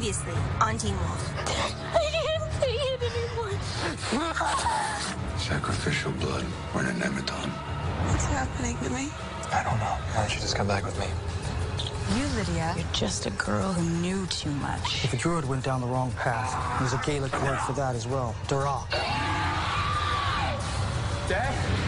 Previously 0.00 0.32
on 0.62 0.78
Teen 0.78 0.96
Wolf. 0.96 1.30
I 1.36 1.44
can't 1.44 2.52
take 2.58 2.80
it 2.80 3.02
anymore. 3.02 3.50
Sacrificial 5.36 6.12
blood 6.12 6.46
or 6.74 6.80
an 6.80 6.98
nemeton. 6.98 7.50
What's 8.08 8.24
happening 8.24 8.78
to 8.78 8.88
me? 8.88 9.10
I 9.52 9.62
don't 9.62 9.78
know. 9.78 9.98
Why 10.14 10.22
don't 10.22 10.34
you 10.34 10.40
just 10.40 10.56
come 10.56 10.66
back 10.66 10.86
with 10.86 10.98
me? 10.98 11.04
You, 12.16 12.24
Lydia, 12.38 12.72
you're 12.78 12.86
just 12.94 13.26
a 13.26 13.30
girl 13.32 13.74
who 13.74 13.82
knew 14.00 14.24
too 14.28 14.48
much. 14.52 15.04
If 15.04 15.12
a 15.12 15.18
druid 15.18 15.44
went 15.44 15.64
down 15.64 15.82
the 15.82 15.86
wrong 15.86 16.12
path, 16.12 16.80
there's 16.80 16.94
a 16.94 17.02
Gaelic 17.04 17.34
word 17.42 17.58
for 17.58 17.74
that 17.74 17.94
as 17.94 18.06
well. 18.08 18.34
Darach. 18.48 18.90
Dad? 21.28 21.79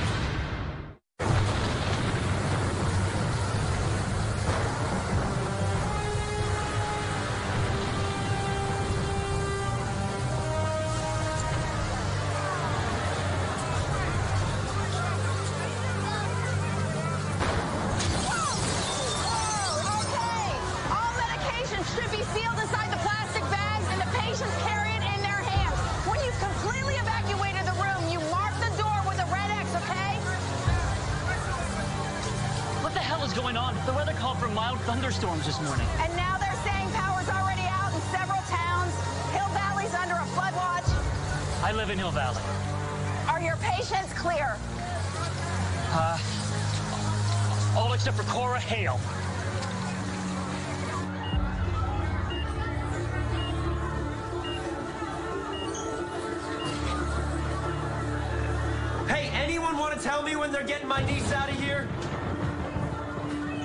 Want 59.92 60.02
to 60.02 60.08
tell 60.08 60.22
me 60.22 60.36
when 60.36 60.50
they're 60.50 60.64
getting 60.64 60.88
my 60.88 61.04
niece 61.04 61.32
out 61.32 61.50
of 61.50 61.60
here? 61.60 61.86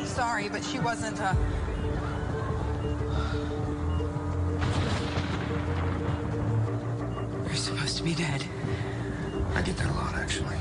Sorry, 0.03 0.49
but 0.49 0.61
she 0.61 0.77
wasn't, 0.79 1.21
uh... 1.21 1.33
You're 7.45 7.55
supposed 7.55 7.95
to 7.97 8.03
be 8.03 8.13
dead. 8.13 8.43
I 9.55 9.61
get 9.61 9.77
that 9.77 9.89
a 9.89 9.93
lot, 9.93 10.15
actually. 10.15 10.57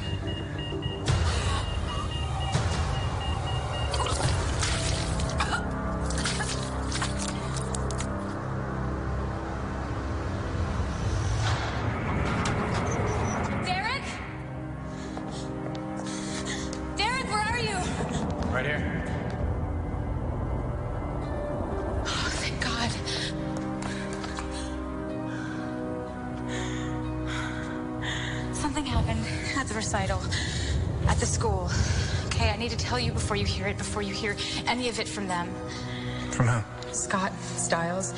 Any 34.87 34.93
of 34.93 35.01
it 35.01 35.09
from 35.09 35.27
them. 35.27 35.53
From 36.31 36.47
who? 36.47 36.93
Scott, 36.93 37.33
Stiles, 37.41 38.15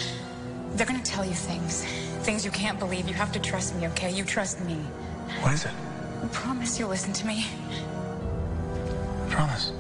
they're 0.75 0.87
gonna 0.87 1.03
tell 1.03 1.25
you 1.25 1.33
things. 1.33 1.83
Things 2.27 2.45
you 2.45 2.51
can't 2.51 2.79
believe. 2.79 3.09
You 3.09 3.15
have 3.15 3.33
to 3.33 3.41
trust 3.41 3.75
me, 3.77 3.87
okay? 3.87 4.11
You 4.13 4.23
trust 4.23 4.61
me. 4.61 4.75
What 5.41 5.55
is 5.55 5.65
it? 5.65 5.71
I 6.23 6.27
promise 6.27 6.79
you'll 6.79 6.91
listen 6.91 7.15
to 7.15 7.27
me. 7.27 7.47
I 9.25 9.31
Promise. 9.31 9.73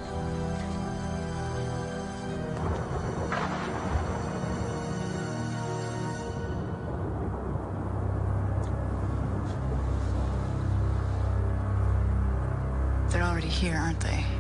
They're 13.13 13.25
already 13.25 13.49
here, 13.49 13.77
aren't 13.77 14.01
they? 14.01 14.38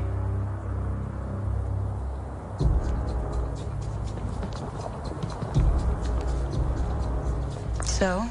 So? 7.98 8.24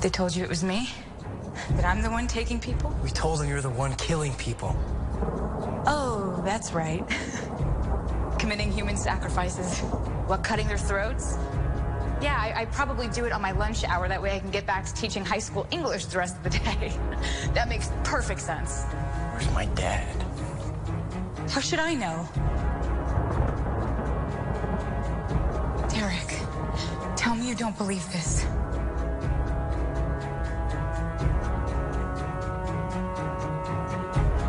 They 0.00 0.08
told 0.08 0.36
you 0.36 0.44
it 0.44 0.48
was 0.48 0.62
me? 0.62 0.88
That 1.72 1.84
I'm 1.84 2.02
the 2.02 2.10
one 2.10 2.28
taking 2.28 2.60
people? 2.60 2.96
We 3.02 3.10
told 3.10 3.40
them 3.40 3.48
you're 3.48 3.60
the 3.60 3.68
one 3.68 3.96
killing 3.96 4.32
people. 4.34 4.76
Oh, 5.88 6.40
that's 6.44 6.72
right. 6.72 7.04
Committing 8.38 8.70
human 8.70 8.96
sacrifices. 8.96 9.80
What, 10.28 10.44
cutting 10.44 10.68
their 10.68 10.78
throats? 10.78 11.36
Yeah, 12.20 12.36
I, 12.38 12.60
I 12.60 12.64
probably 12.66 13.08
do 13.08 13.24
it 13.24 13.32
on 13.32 13.42
my 13.42 13.50
lunch 13.50 13.82
hour. 13.82 14.06
That 14.06 14.22
way 14.22 14.36
I 14.36 14.38
can 14.38 14.52
get 14.52 14.66
back 14.66 14.84
to 14.86 14.94
teaching 14.94 15.24
high 15.24 15.40
school 15.40 15.66
English 15.72 16.04
the 16.04 16.18
rest 16.18 16.36
of 16.36 16.44
the 16.44 16.50
day. 16.50 16.96
that 17.54 17.68
makes 17.68 17.90
perfect 18.04 18.40
sense. 18.40 18.84
Where's 19.32 19.50
my 19.52 19.64
dad? 19.74 20.06
How 21.50 21.60
should 21.60 21.80
I 21.80 21.94
know? 21.94 22.28
Don't 27.72 27.86
believe 27.86 28.12
this. 28.12 28.42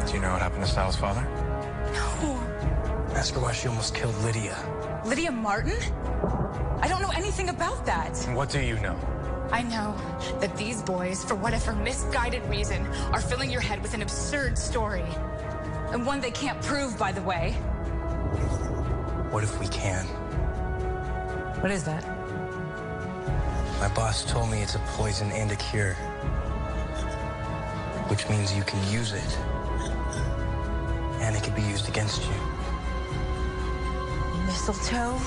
Do 0.06 0.14
you 0.14 0.20
know 0.20 0.34
what 0.34 0.42
happened 0.42 0.66
to 0.66 0.70
Stiles' 0.70 0.98
father? 0.98 1.22
No. 1.94 3.16
Ask 3.16 3.34
her 3.36 3.40
why 3.40 3.54
she 3.54 3.70
almost 3.70 3.96
killed 3.96 4.14
Lydia. 4.24 4.58
Lydia 5.06 5.32
Martin? 5.32 5.78
I 6.82 6.88
don't 6.90 7.02
know 7.02 7.12
anything 7.16 7.48
about 7.48 7.86
that. 7.86 8.18
What 8.34 8.50
do 8.50 8.60
you 8.60 8.78
know? 8.82 9.00
I 9.54 9.62
know 9.62 9.96
that 10.42 10.58
these 10.58 10.82
boys, 10.82 11.24
for 11.24 11.36
whatever 11.36 11.72
misguided 11.74 12.44
reason, 12.48 12.86
are 13.14 13.22
filling 13.22 13.50
your 13.50 13.62
head 13.62 13.82
with 13.82 13.94
an 13.94 14.02
absurd 14.02 14.58
story. 14.58 15.06
And 15.94 16.06
one 16.06 16.20
they 16.20 16.32
can't 16.32 16.62
prove, 16.62 17.00
by 17.00 17.14
the 17.14 17.22
way. 17.22 17.54
What 19.32 19.46
if 19.46 19.58
we 19.62 19.68
can? 19.70 20.04
What 21.62 21.72
is 21.72 21.86
that? 21.86 22.13
My 23.84 23.90
boss 23.90 24.24
told 24.24 24.50
me 24.50 24.62
it's 24.62 24.76
a 24.76 24.80
poison 24.96 25.30
and 25.34 25.52
a 25.52 25.58
cure. 25.58 25.96
Which 28.08 28.30
means 28.30 28.56
you 28.56 28.64
can 28.64 28.80
use 28.90 29.12
it. 29.12 29.38
And 31.20 31.36
it 31.36 31.44
can 31.44 31.54
be 31.54 31.64
used 31.64 31.90
against 31.90 32.22
you. 32.24 32.34
Mistletoe? 34.46 35.20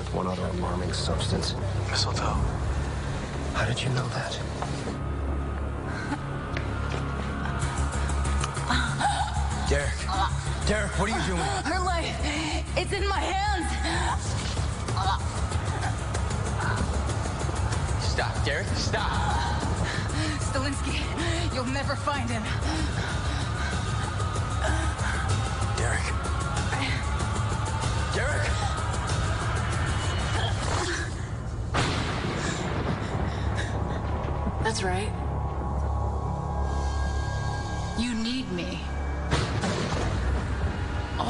With 0.00 0.14
one 0.14 0.26
other 0.26 0.46
alarming 0.56 0.90
substance. 0.94 1.54
Mistletoe. 1.90 2.40
How 3.52 3.66
did 3.66 3.82
you 3.82 3.90
know 3.90 4.08
that? 4.08 4.32
Derek. 9.68 10.00
Derek, 10.66 10.98
what 10.98 11.10
are 11.10 11.18
you 11.20 11.26
doing? 11.26 11.42
Her 11.68 11.84
life, 11.84 12.16
it's 12.78 12.92
in 12.92 13.06
my 13.06 13.20
hands. 13.20 13.68
Stop, 18.02 18.44
Derek. 18.44 18.66
Stop. 18.68 19.10
Stilinski, 20.48 21.54
you'll 21.54 21.66
never 21.66 21.94
find 21.94 22.30
him. 22.30 22.42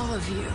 All 0.01 0.15
of 0.15 0.27
you. 0.31 0.51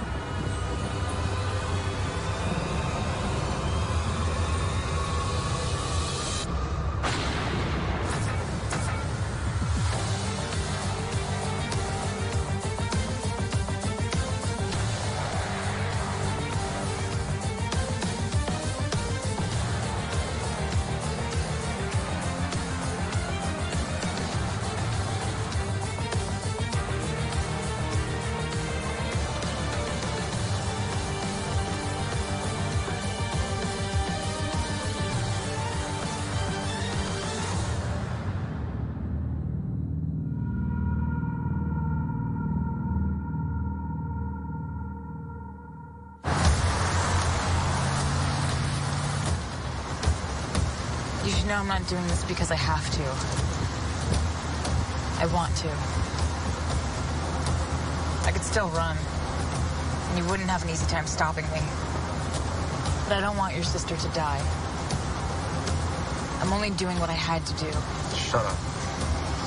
You 51.46 51.52
know 51.52 51.58
I'm 51.58 51.68
not 51.68 51.88
doing 51.88 52.08
this 52.08 52.26
because 52.26 52.50
I 52.50 52.56
have 52.56 52.90
to. 52.90 53.04
I 55.22 55.28
want 55.32 55.56
to. 55.58 55.70
I 58.28 58.32
could 58.32 58.42
still 58.42 58.68
run. 58.70 58.98
And 60.10 60.18
you 60.18 60.26
wouldn't 60.28 60.50
have 60.50 60.64
an 60.64 60.72
easy 60.72 60.88
time 60.88 61.06
stopping 61.06 61.46
me. 61.52 61.62
But 63.04 63.18
I 63.18 63.22
don't 63.22 63.38
want 63.38 63.54
your 63.54 63.64
sister 63.64 63.96
to 63.96 64.08
die. 64.16 64.42
I'm 66.42 66.52
only 66.52 66.72
doing 66.72 66.98
what 67.00 67.12
I 67.12 67.14
had 67.14 67.46
to 67.46 67.54
do. 67.64 67.72
Shut 68.18 68.44
up. 68.44 68.58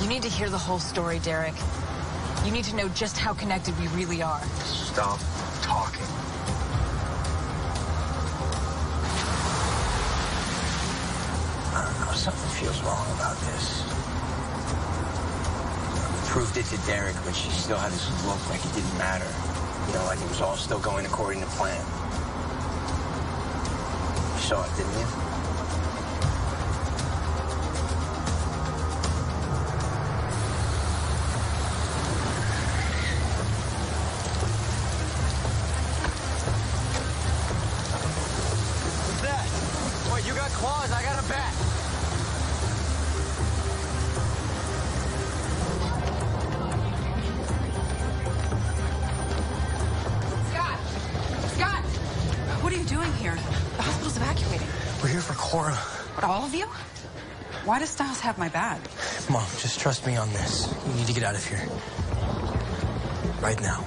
You 0.01 0.07
need 0.07 0.23
to 0.23 0.29
hear 0.29 0.49
the 0.49 0.57
whole 0.57 0.79
story, 0.79 1.19
Derek. 1.19 1.55
You 2.45 2.51
need 2.51 2.63
to 2.63 2.77
know 2.77 2.87
just 2.87 3.17
how 3.17 3.33
connected 3.33 3.77
we 3.77 3.87
really 3.87 4.21
are. 4.21 4.41
Stop 4.63 5.19
talking. 5.61 6.08
Something 12.31 12.61
feels 12.61 12.81
wrong 12.83 13.07
about 13.15 13.37
this. 13.41 13.81
Proved 16.29 16.57
it 16.57 16.65
to 16.65 16.77
Derek, 16.85 17.15
but 17.25 17.33
she 17.33 17.49
still 17.49 17.77
had 17.77 17.91
this 17.91 18.05
look 18.25 18.49
like 18.49 18.63
it 18.63 18.73
didn't 18.73 18.97
matter. 18.99 19.25
You 19.87 19.93
know, 19.95 20.05
like 20.05 20.21
it 20.21 20.29
was 20.29 20.41
all 20.41 20.55
still 20.55 20.79
going 20.79 21.05
according 21.07 21.41
to 21.41 21.47
plan. 21.57 21.83
You 24.35 24.41
saw 24.41 24.63
it, 24.63 24.77
didn't 24.77 24.99
you? 24.99 25.28
Have 58.19 58.37
my 58.37 58.49
bag? 58.49 58.81
Mom, 59.29 59.45
just 59.59 59.79
trust 59.79 60.05
me 60.05 60.17
on 60.17 60.29
this. 60.33 60.73
You 60.87 60.93
need 60.95 61.07
to 61.07 61.13
get 61.13 61.23
out 61.23 61.35
of 61.35 61.45
here. 61.45 61.65
Right 63.41 63.59
now. 63.61 63.85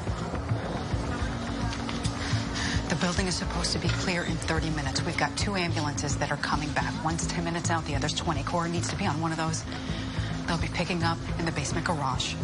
The 2.89 2.97
building 2.97 3.27
is 3.27 3.37
supposed 3.37 3.73
to 3.73 3.79
be 3.79 3.89
clear 3.89 4.23
in 4.25 4.37
30 4.37 4.71
minutes. 4.71 5.05
We've 5.05 5.17
got 5.17 5.37
two 5.37 5.57
ambulances 5.57 6.17
that 6.17 6.31
are 6.31 6.39
coming 6.39 6.71
back. 6.71 6.93
One's 7.05 7.27
10 7.27 7.45
minutes 7.45 7.71
out, 7.71 7.85
the 7.85 7.95
other's 7.95 8.15
20. 8.15 8.43
Cora 8.45 8.69
needs 8.69 8.89
to 8.89 8.97
be 8.97 9.07
on 9.07 9.21
one 9.21 9.33
of 9.33 9.39
those. 9.39 9.65
They'll 10.47 10.59
be 10.59 10.69
picking 10.69 11.03
up 11.03 11.19
in 11.39 11.45
the 11.45 11.53
basement 11.53 11.87
garage. 11.87 12.35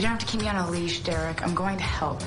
You 0.00 0.04
don't 0.04 0.12
have 0.12 0.20
to 0.20 0.32
keep 0.32 0.40
me 0.40 0.48
on 0.48 0.56
a 0.56 0.70
leash, 0.70 1.00
Derek. 1.00 1.42
I'm 1.42 1.54
going 1.54 1.76
to 1.76 1.82
help. 1.82 2.22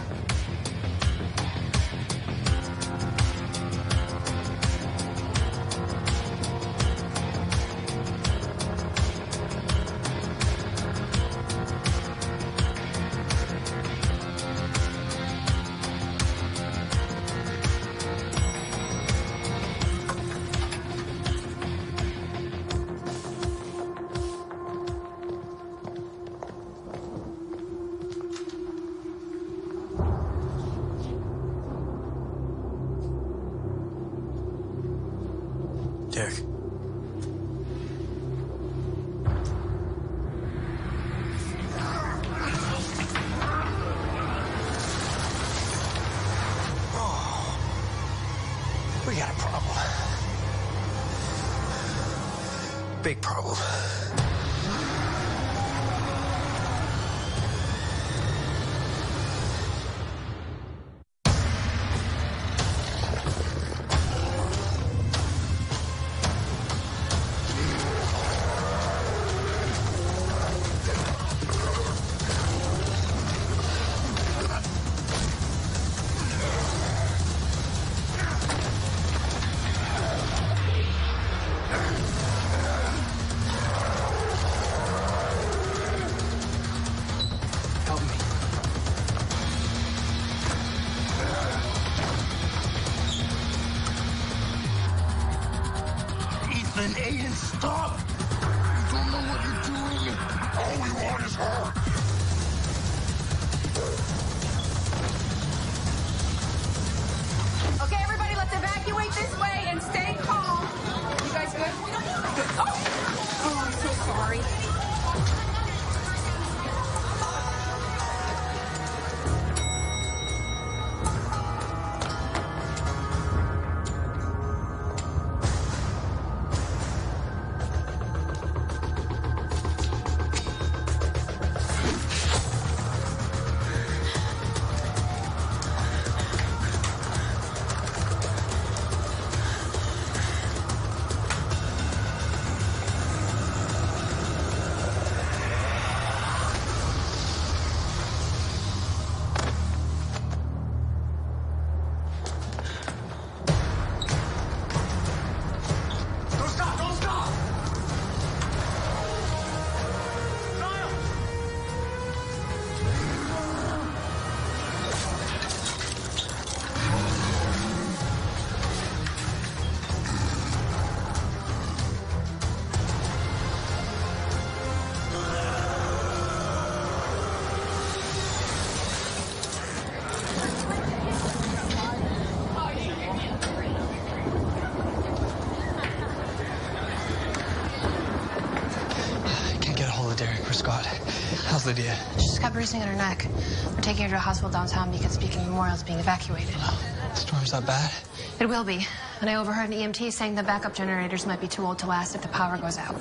Bruising 192.63 192.81
in 192.81 192.87
her 192.87 192.95
neck. 192.95 193.27
We're 193.75 193.81
taking 193.81 194.03
her 194.03 194.11
to 194.11 194.15
a 194.15 194.19
hospital 194.19 194.49
downtown 194.49 194.89
because 194.89 195.17
Beacon 195.17 195.43
Memorial 195.43 195.75
is 195.75 195.83
being 195.83 195.99
evacuated. 195.99 196.55
the 196.55 197.13
Storm's 197.13 197.51
not 197.51 197.65
bad? 197.65 197.91
It 198.39 198.47
will 198.47 198.63
be. 198.63 198.87
And 199.19 199.29
I 199.29 199.35
overheard 199.35 199.69
an 199.69 199.75
EMT 199.75 200.13
saying 200.13 200.35
the 200.35 200.43
backup 200.43 200.73
generators 200.73 201.25
might 201.25 201.41
be 201.41 201.47
too 201.49 201.65
old 201.65 201.79
to 201.79 201.87
last 201.87 202.15
if 202.15 202.21
the 202.21 202.29
power 202.29 202.57
goes 202.57 202.77
out. 202.77 202.95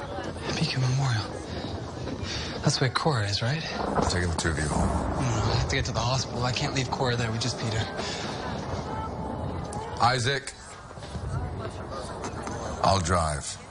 Beacon 0.59 0.81
Memorial. 0.81 1.23
That's 2.65 2.81
where 2.81 2.91
Cora 2.91 3.29
is, 3.29 3.41
right? 3.41 3.63
I'm 3.79 4.03
taking 4.11 4.31
the 4.31 4.35
two 4.35 4.49
of 4.49 4.59
you 4.59 4.65
home. 4.65 4.89
No, 4.89 5.53
I 5.53 5.55
have 5.59 5.69
to 5.69 5.77
get 5.77 5.85
to 5.85 5.93
the 5.93 6.01
hospital. 6.01 6.43
I 6.43 6.51
can't 6.51 6.75
leave 6.75 6.91
Cora 6.91 7.15
there 7.15 7.31
with 7.31 7.41
just 7.41 7.61
Peter. 7.61 7.87
Isaac. 10.01 10.53
I'll 12.83 12.99
drive. 12.99 13.62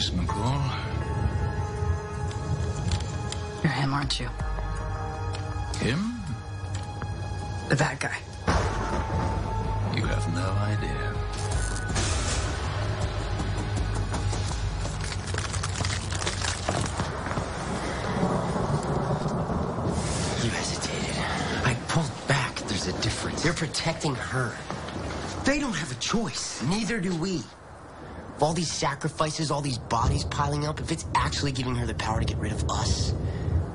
Miss 0.00 0.08
McCall. 0.12 0.64
You're 3.62 3.70
him, 3.70 3.92
aren't 3.92 4.18
you? 4.18 4.30
Him? 5.76 6.14
The 7.68 7.76
bad 7.76 8.00
guy. 8.00 8.16
You 9.94 10.06
have 10.06 10.34
no 10.34 10.48
idea. 10.72 11.12
You 20.42 20.50
hesitated. 20.50 21.16
I 21.66 21.76
pulled 21.88 22.10
back. 22.26 22.56
There's 22.60 22.86
a 22.86 22.92
difference. 23.02 23.44
You're 23.44 23.52
protecting 23.52 24.14
her. 24.14 24.56
They 25.44 25.58
don't 25.58 25.76
have 25.76 25.92
a 25.92 26.00
choice. 26.00 26.62
Neither 26.62 27.00
do 27.00 27.14
we. 27.16 27.42
If 28.40 28.44
all 28.44 28.54
these 28.54 28.72
sacrifices, 28.72 29.50
all 29.50 29.60
these 29.60 29.76
bodies 29.76 30.24
piling 30.24 30.64
up, 30.64 30.80
if 30.80 30.90
it's 30.90 31.04
actually 31.14 31.52
giving 31.52 31.74
her 31.74 31.84
the 31.84 31.92
power 31.92 32.20
to 32.20 32.24
get 32.24 32.38
rid 32.38 32.52
of 32.52 32.70
us, 32.70 33.12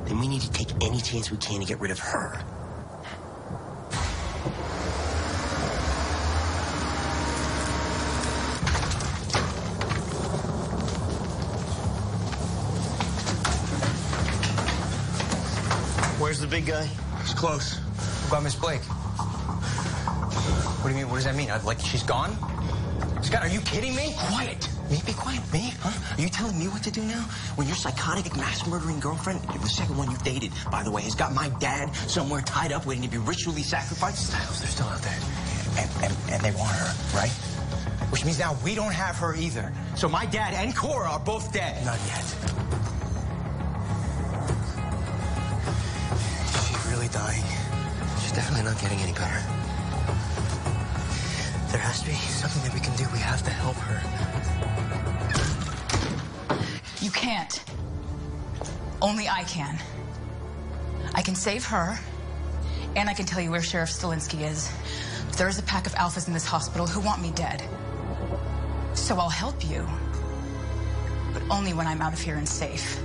then 0.05 0.19
we 0.19 0.27
need 0.27 0.41
to 0.41 0.51
take 0.51 0.69
any 0.83 0.99
chance 0.99 1.29
we 1.29 1.37
can 1.37 1.59
to 1.59 1.67
get 1.67 1.79
rid 1.79 1.91
of 1.91 1.99
her. 1.99 2.31
Where's 16.17 16.39
the 16.39 16.47
big 16.47 16.65
guy? 16.65 16.89
It's 17.21 17.35
close. 17.35 17.77
What 17.77 18.29
about 18.29 18.43
Miss 18.45 18.55
Blake? 18.55 18.81
What 20.81 20.89
do 20.89 20.89
you 20.89 20.95
mean? 20.95 21.09
What 21.11 21.17
does 21.17 21.25
that 21.25 21.35
mean? 21.35 21.51
Uh, 21.51 21.61
Like 21.63 21.79
she's 21.79 22.01
gone? 22.01 22.54
Scott, 23.35 23.49
are 23.49 23.53
you 23.53 23.59
kidding 23.61 23.93
me? 23.93 24.13
Quiet. 24.17 24.69
Me? 24.89 25.01
Be 25.05 25.11
quiet. 25.11 25.41
Me? 25.51 25.73
Huh? 25.81 26.15
Are 26.17 26.21
you 26.21 26.29
telling 26.29 26.57
me 26.57 26.69
what 26.69 26.83
to 26.83 26.91
do 26.91 27.01
now? 27.01 27.19
When 27.55 27.67
your 27.67 27.75
psychotic, 27.75 28.33
mass 28.37 28.65
murdering 28.65 29.01
girlfriend, 29.01 29.41
the 29.41 29.67
second 29.67 29.97
one 29.97 30.09
you 30.09 30.15
dated, 30.23 30.53
by 30.71 30.83
the 30.83 30.91
way, 30.91 31.01
has 31.01 31.15
got 31.15 31.33
my 31.33 31.49
dad 31.59 31.93
somewhere 32.07 32.39
tied 32.39 32.71
up 32.71 32.85
waiting 32.85 33.03
to 33.03 33.09
be 33.09 33.17
ritually 33.17 33.61
sacrificed? 33.61 34.27
Stiles, 34.27 34.61
they're 34.61 34.69
still 34.69 34.85
out 34.85 35.01
there. 35.01 35.19
And, 35.77 35.89
and, 36.05 36.15
and 36.31 36.41
they 36.43 36.51
want 36.57 36.77
her, 36.77 37.17
right? 37.17 37.31
Which 38.09 38.23
means 38.23 38.39
now 38.39 38.55
we 38.63 38.73
don't 38.73 38.93
have 38.93 39.17
her 39.17 39.35
either. 39.35 39.73
So 39.97 40.07
my 40.07 40.25
dad 40.25 40.53
and 40.53 40.73
Cora 40.73 41.09
are 41.09 41.19
both 41.19 41.51
dead. 41.51 41.83
Not 41.83 41.99
yet. 42.07 42.23
Is 46.55 46.67
she 46.69 46.89
really 46.89 47.09
dying? 47.09 47.43
She's 48.21 48.31
definitely 48.31 48.63
not 48.63 48.79
getting 48.79 48.99
any 48.99 49.11
better. 49.11 49.64
To 51.95 52.05
be 52.05 52.13
something 52.13 52.61
that 52.63 52.73
we 52.73 52.81
can 52.81 52.93
do. 52.97 53.05
We 53.13 53.19
have 53.19 53.41
to 53.43 53.49
help 53.49 53.77
her. 53.77 54.01
You 56.99 57.09
can't. 57.09 57.63
Only 59.01 59.29
I 59.29 59.43
can. 59.43 59.79
I 61.13 61.21
can 61.21 61.35
save 61.35 61.63
her, 61.65 61.97
and 62.97 63.09
I 63.09 63.13
can 63.13 63.25
tell 63.25 63.41
you 63.41 63.49
where 63.49 63.61
Sheriff 63.61 63.89
Stilinski 63.89 64.41
is. 64.41 64.69
There 65.37 65.47
is 65.47 65.57
a 65.57 65.63
pack 65.63 65.87
of 65.87 65.93
alphas 65.93 66.27
in 66.27 66.33
this 66.33 66.45
hospital 66.45 66.85
who 66.85 66.99
want 66.99 67.21
me 67.21 67.31
dead. 67.31 67.63
So 68.93 69.15
I'll 69.17 69.29
help 69.29 69.65
you, 69.67 69.87
but 71.33 71.43
only 71.49 71.73
when 71.73 71.87
I'm 71.87 72.01
out 72.01 72.13
of 72.13 72.19
here 72.19 72.35
and 72.35 72.47
safe. 72.47 72.99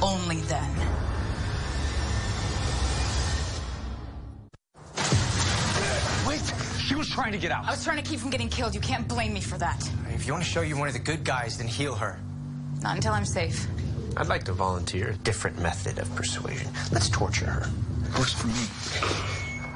Only 0.00 0.40
then. 0.40 1.05
Trying 7.16 7.32
to 7.32 7.38
get 7.38 7.50
out. 7.50 7.64
I 7.64 7.70
was 7.70 7.82
trying 7.82 7.96
to 7.96 8.02
keep 8.02 8.20
from 8.20 8.28
getting 8.28 8.50
killed. 8.50 8.74
You 8.74 8.80
can't 8.82 9.08
blame 9.08 9.32
me 9.32 9.40
for 9.40 9.56
that. 9.56 9.90
If 10.10 10.26
you 10.26 10.34
want 10.34 10.44
to 10.44 10.50
show 10.50 10.60
you're 10.60 10.76
one 10.76 10.88
of 10.88 10.92
the 10.92 11.00
good 11.00 11.24
guys, 11.24 11.56
then 11.56 11.66
heal 11.66 11.94
her. 11.94 12.20
Not 12.82 12.96
until 12.96 13.14
I'm 13.14 13.24
safe. 13.24 13.66
I'd 14.18 14.26
like 14.26 14.44
to 14.44 14.52
volunteer 14.52 15.08
a 15.08 15.14
different 15.14 15.58
method 15.58 15.98
of 15.98 16.14
persuasion. 16.14 16.70
Let's 16.92 17.08
torture 17.08 17.46
her. 17.46 17.70
It 18.04 18.18
Works 18.18 18.34
for 18.34 18.48
me. 18.48 18.52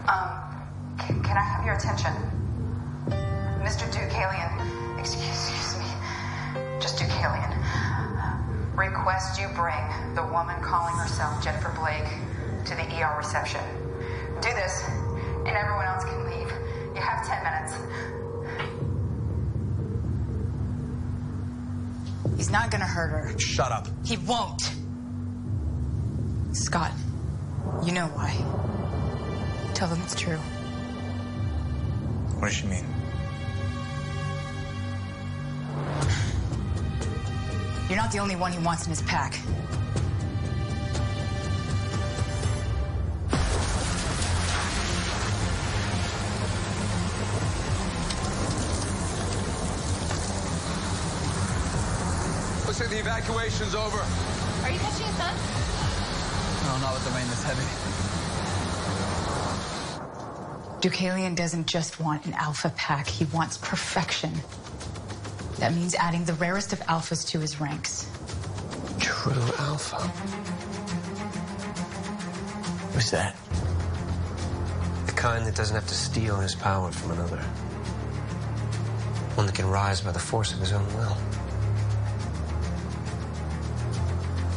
Um, 0.06 0.28
c- 1.00 1.14
can 1.24 1.36
I 1.38 1.40
have 1.40 1.64
your 1.64 1.76
attention? 1.76 2.12
Mr. 3.64 3.90
Deucalion, 3.90 4.98
excuse, 5.00 5.48
excuse 5.48 5.78
me, 5.78 5.86
just 6.78 6.98
Deucalion. 6.98 7.56
Request 8.76 9.40
you 9.40 9.48
bring 9.56 10.14
the 10.14 10.24
woman 10.24 10.60
calling 10.62 10.94
herself 10.96 11.42
Jennifer 11.42 11.72
Blake 11.80 12.04
to 12.66 12.74
the 12.74 12.84
ER 13.02 13.16
reception. 13.16 13.60
Do 14.42 14.50
this, 14.54 14.84
and 15.46 15.56
everyone 15.56 15.86
else 15.86 16.04
can 16.04 16.24
leave. 16.24 16.29
You 17.00 17.06
have 17.06 17.26
10 17.26 17.42
minutes. 17.42 17.72
He's 22.36 22.50
not 22.50 22.70
gonna 22.70 22.84
hurt 22.84 23.08
her. 23.08 23.38
Shut 23.38 23.72
up. 23.72 23.88
He 24.04 24.18
won't. 24.18 24.60
Scott, 26.52 26.92
you 27.82 27.92
know 27.92 28.04
why. 28.08 28.34
Tell 29.72 29.88
them 29.88 29.98
it's 30.02 30.14
true. 30.14 30.36
What 32.36 32.48
does 32.48 32.56
she 32.56 32.66
mean? 32.66 32.84
You're 37.88 37.96
not 37.96 38.12
the 38.12 38.18
only 38.18 38.36
one 38.36 38.52
he 38.52 38.58
wants 38.58 38.84
in 38.84 38.90
his 38.90 39.00
pack. 39.02 39.40
The 52.90 52.98
evacuation's 52.98 53.76
over. 53.76 53.98
Are 53.98 54.70
you 54.70 54.78
catching 54.80 55.06
a 55.06 55.12
sun? 55.12 55.32
No, 56.66 56.76
not 56.80 56.92
with 56.92 57.04
the 57.04 57.10
rain 57.12 57.28
this 57.28 57.44
heavy. 57.44 57.62
Deucalion 60.80 61.36
doesn't 61.36 61.66
just 61.68 62.00
want 62.00 62.26
an 62.26 62.32
alpha 62.32 62.70
pack, 62.76 63.06
he 63.06 63.26
wants 63.26 63.58
perfection. 63.58 64.32
That 65.58 65.72
means 65.72 65.94
adding 65.94 66.24
the 66.24 66.32
rarest 66.34 66.72
of 66.72 66.80
alphas 66.80 67.24
to 67.28 67.38
his 67.38 67.60
ranks. 67.60 68.10
True 68.98 69.34
alpha. 69.58 69.98
Who's 72.92 73.12
that? 73.12 73.36
The 75.06 75.12
kind 75.12 75.46
that 75.46 75.54
doesn't 75.54 75.76
have 75.76 75.86
to 75.86 75.94
steal 75.94 76.40
his 76.40 76.56
power 76.56 76.90
from 76.90 77.12
another. 77.12 77.38
One 79.36 79.46
that 79.46 79.54
can 79.54 79.70
rise 79.70 80.00
by 80.00 80.10
the 80.10 80.18
force 80.18 80.52
of 80.52 80.58
his 80.58 80.72
own 80.72 80.92
will. 80.96 81.16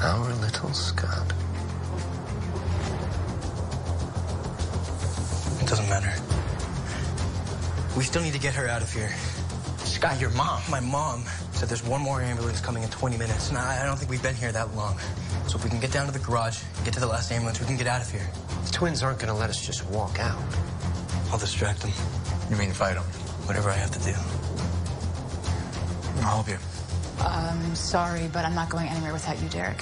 Our 0.04 0.34
little 0.34 0.74
Scott. 0.74 1.32
It 5.62 5.68
doesn't 5.68 5.88
matter. 5.88 6.12
We 7.96 8.04
still 8.04 8.22
need 8.22 8.34
to 8.34 8.40
get 8.40 8.54
her 8.54 8.68
out 8.68 8.82
of 8.82 8.92
here. 8.92 9.16
Scott, 9.78 10.20
your 10.20 10.32
mom, 10.32 10.62
my 10.70 10.82
mom, 10.82 11.24
said 11.54 11.70
there's 11.70 11.86
one 11.86 12.02
more 12.02 12.20
ambulance 12.22 12.60
coming 12.60 12.84
in 12.84 12.90
20 12.90 13.16
minutes. 13.16 13.48
And 13.48 13.58
I 13.58 13.82
I 13.82 13.86
don't 13.86 13.98
think 13.98 14.12
we've 14.12 14.22
been 14.22 14.36
here 14.36 14.52
that 14.52 14.76
long. 14.76 15.00
So 15.48 15.58
if 15.58 15.64
we 15.64 15.70
can 15.70 15.80
get 15.80 15.94
down 15.94 16.06
to 16.08 16.12
the 16.12 16.20
garage, 16.20 16.62
get 16.84 16.94
to 16.96 17.00
the 17.00 17.08
last 17.08 17.32
ambulance, 17.32 17.62
we 17.62 17.66
can 17.66 17.78
get 17.78 17.88
out 17.88 18.02
of 18.02 18.12
here. 18.12 18.28
The 18.66 18.72
twins 18.74 19.04
aren't 19.04 19.20
going 19.20 19.34
to 19.34 19.40
let 19.40 19.50
us 19.50 19.66
just 19.66 19.86
walk 19.90 20.20
out. 20.20 20.42
I'll 21.32 21.40
distract 21.40 21.82
them. 21.82 21.92
You 22.50 22.58
mean 22.58 22.74
fight 22.74 22.96
them? 22.96 23.06
Whatever 23.48 23.70
I 23.70 23.76
have 23.76 23.92
to 23.92 24.00
do. 24.00 24.14
I'll 26.26 26.44
help 26.44 26.50
you. 26.50 26.73
I'm 27.26 27.76
sorry, 27.76 28.30
but 28.32 28.46
I'm 28.46 28.56
not 28.56 28.70
going 28.70 28.88
anywhere 28.88 29.14
without 29.14 29.42
you, 29.42 29.50
Derek. 29.50 29.82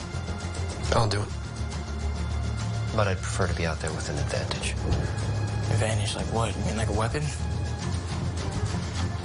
I'll 0.93 1.07
do 1.07 1.21
it. 1.21 1.27
But 2.95 3.07
I'd 3.07 3.17
prefer 3.17 3.47
to 3.47 3.53
be 3.55 3.65
out 3.65 3.79
there 3.79 3.91
with 3.91 4.09
an 4.09 4.17
advantage. 4.17 4.71
Advantage, 5.71 6.15
like 6.15 6.25
what? 6.27 6.55
You 6.55 6.65
mean 6.65 6.77
like 6.77 6.89
a 6.89 6.93
weapon? 6.93 7.23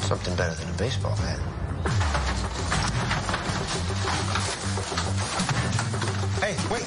Something 0.00 0.36
better 0.36 0.54
than 0.54 0.68
a 0.72 0.78
baseball 0.78 1.16
bat. 1.16 1.38
Hey, 6.40 6.54
wait. 6.72 6.84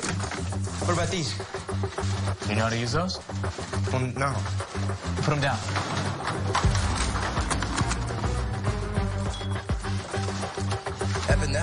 What 0.86 0.94
about 0.94 1.10
these? 1.10 1.38
You 2.50 2.56
know 2.56 2.64
how 2.64 2.70
to 2.70 2.78
use 2.78 2.94
those? 2.94 3.20
Well, 3.92 4.02
no. 4.02 4.34
Put 5.18 5.32
them 5.32 5.42
down. 5.42 5.60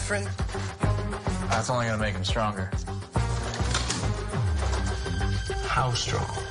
Epinephrine? 0.07 1.49
That's 1.51 1.69
only 1.69 1.87
gonna 1.87 1.99
make 1.99 2.15
him 2.15 2.25
stronger. 2.25 2.71
How 5.67 5.93
strong? 5.93 6.46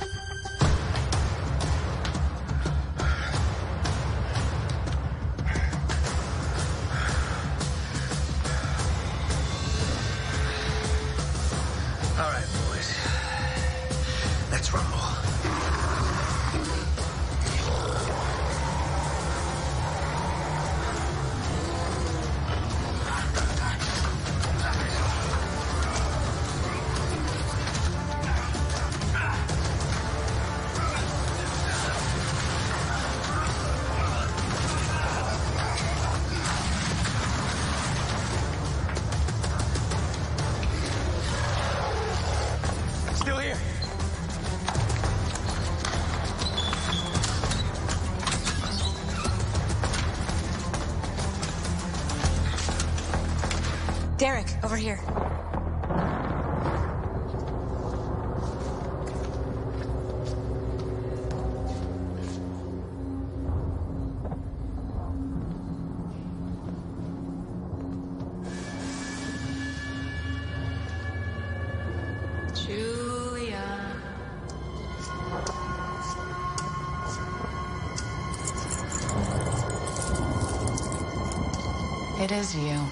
Is 82.36 82.54
you. 82.54 82.85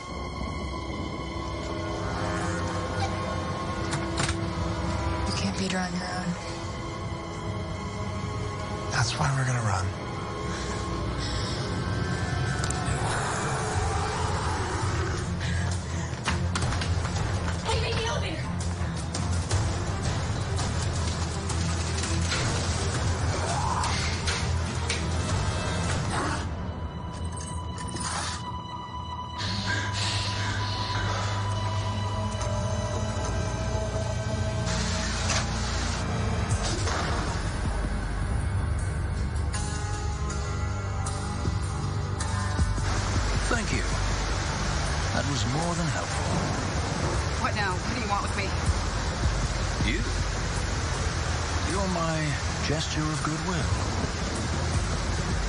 Gesture 52.94 53.10
of 53.10 53.22
goodwill. 53.24 53.68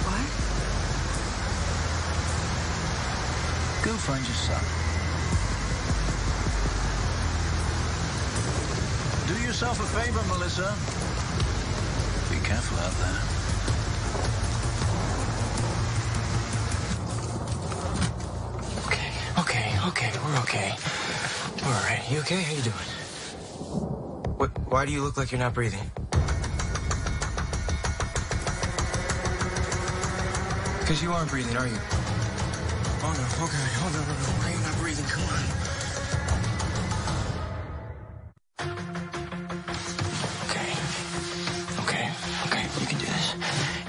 What? 0.07 0.25
Go 3.85 3.91
find 3.97 4.25
your 4.25 4.35
son. 4.35 4.63
Do 9.27 9.35
yourself 9.45 9.79
a 9.79 9.85
favor, 9.99 10.23
Melissa. 10.27 10.73
Be 12.33 12.39
careful 12.43 12.79
out 12.79 12.95
there. 12.97 13.21
Okay, 18.87 19.11
okay, 19.39 19.77
okay, 19.87 20.11
we're 20.25 20.39
okay. 20.39 20.75
We're 21.63 21.73
all 21.73 21.83
right. 21.83 22.03
You 22.09 22.19
okay? 22.19 22.41
How 22.41 22.53
you 22.53 22.61
doing? 22.61 22.89
What, 24.37 24.49
why 24.67 24.85
do 24.85 24.91
you 24.91 25.03
look 25.03 25.17
like 25.17 25.31
you're 25.31 25.39
not 25.39 25.53
breathing? 25.53 25.91
Because 30.85 31.01
you 31.01 31.11
aren't 31.11 31.31
breathing, 31.31 31.57
are 31.57 31.65
you? 31.65 31.79
Oh, 33.01 33.09
no. 33.09 33.25
Okay. 33.43 33.57
No, 33.81 33.89
no, 33.89 34.05
no. 34.05 34.13
Why 34.37 34.45
are 34.45 34.53
you 34.53 34.61
not 34.61 34.77
breathing? 34.77 35.05
Come 35.09 35.25
on. 35.33 35.41
Okay. 40.45 40.69
Okay. 41.81 42.05
Okay. 42.45 42.69
You 42.79 42.85
can 42.85 42.99
do 42.99 43.07
this. 43.07 43.33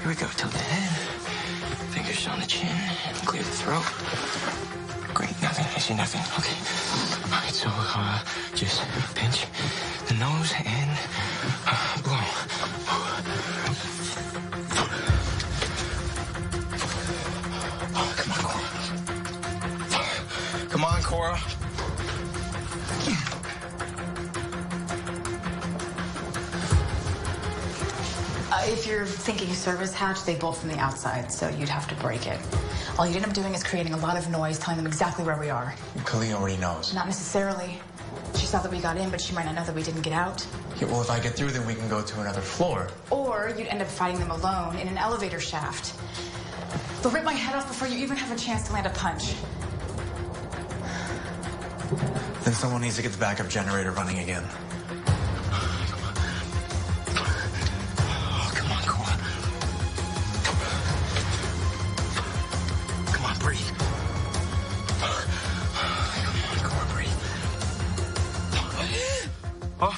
Here 0.01 0.07
we 0.09 0.15
go. 0.15 0.25
Tilt 0.25 0.51
the 0.51 0.57
head. 0.57 0.89
Fingers 1.93 2.27
on 2.27 2.39
the 2.39 2.47
chin. 2.47 2.73
Clear 3.27 3.43
the 3.43 3.49
throat. 3.61 3.85
Great. 5.13 5.39
Nothing. 5.39 5.65
I 5.75 5.77
see 5.77 5.93
nothing. 5.93 6.25
Okay. 6.41 6.57
All 7.29 7.41
right. 7.45 7.53
So, 7.53 7.69
uh, 7.69 8.25
just 8.55 8.81
pinch 9.13 9.45
the 10.07 10.15
nose 10.15 10.51
and 10.65 10.97
uh, 11.67 11.86
Cora. 21.07 21.37
Come 21.37 21.77
on, 21.77 21.95
Cora. 21.97 22.27
Uh, 28.51 28.63
if 28.65 28.85
you're 28.85 29.05
thinking 29.05 29.53
service 29.53 29.93
hatch, 29.93 30.25
they 30.25 30.35
bolt 30.35 30.57
from 30.57 30.67
the 30.69 30.77
outside, 30.79 31.31
so 31.31 31.47
you'd 31.47 31.69
have 31.69 31.87
to 31.87 31.95
break 31.95 32.27
it. 32.27 32.37
All 32.99 33.07
you'd 33.07 33.15
end 33.15 33.25
up 33.25 33.33
doing 33.33 33.53
is 33.53 33.63
creating 33.63 33.93
a 33.93 33.97
lot 33.97 34.17
of 34.17 34.29
noise, 34.29 34.59
telling 34.59 34.77
them 34.77 34.87
exactly 34.87 35.23
where 35.23 35.39
we 35.39 35.49
are. 35.49 35.73
Kali 36.03 36.33
already 36.33 36.57
knows. 36.57 36.93
Not 36.93 37.05
necessarily. 37.05 37.79
She 38.35 38.45
saw 38.45 38.61
that 38.61 38.71
we 38.71 38.79
got 38.79 38.97
in, 38.97 39.09
but 39.09 39.21
she 39.21 39.33
might 39.33 39.45
not 39.45 39.55
know 39.55 39.63
that 39.63 39.75
we 39.75 39.83
didn't 39.83 40.01
get 40.01 40.13
out. 40.13 40.45
Yeah, 40.77 40.87
well, 40.87 41.01
if 41.01 41.09
I 41.09 41.21
get 41.21 41.35
through, 41.35 41.51
then 41.51 41.65
we 41.65 41.75
can 41.75 41.87
go 41.87 42.01
to 42.01 42.21
another 42.21 42.41
floor. 42.41 42.89
Or 43.11 43.53
you'd 43.57 43.67
end 43.67 43.81
up 43.81 43.87
fighting 43.87 44.19
them 44.19 44.31
alone 44.31 44.75
in 44.75 44.89
an 44.89 44.97
elevator 44.97 45.39
shaft. 45.39 45.93
They'll 47.01 47.13
rip 47.13 47.23
my 47.23 47.33
head 47.33 47.55
off 47.55 47.67
before 47.67 47.87
you 47.87 47.97
even 48.03 48.17
have 48.17 48.35
a 48.35 48.39
chance 48.39 48.67
to 48.67 48.73
land 48.73 48.87
a 48.87 48.89
punch. 48.89 49.35
Then 52.47 52.55
someone 52.55 52.79
needs 52.79 52.95
to 52.95 53.01
get 53.01 53.11
the 53.11 53.17
backup 53.17 53.49
generator 53.49 53.91
running 53.91 54.19
again. 54.19 54.41
Oh, 57.99 58.51
come 58.55 58.71
on, 58.71 58.83
Come 63.11 63.25
on, 63.25 63.37
breathe. 63.39 63.59
Come 66.63 66.79
on, 66.79 66.87
breathe. 66.95 67.19
Oh. 69.81 69.97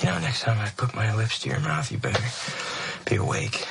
You 0.00 0.06
know, 0.10 0.18
next 0.20 0.42
time 0.42 0.60
I 0.60 0.68
put 0.76 0.94
my 0.94 1.12
lips 1.16 1.40
to 1.40 1.48
your 1.48 1.58
mouth, 1.58 1.90
you 1.90 1.98
better 1.98 2.22
be 3.10 3.16
awake. 3.16 3.66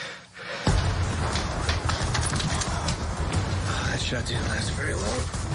Shot 4.06 4.24
didn't 4.28 4.48
last 4.50 4.70
very 4.74 4.94
long. 4.94 5.46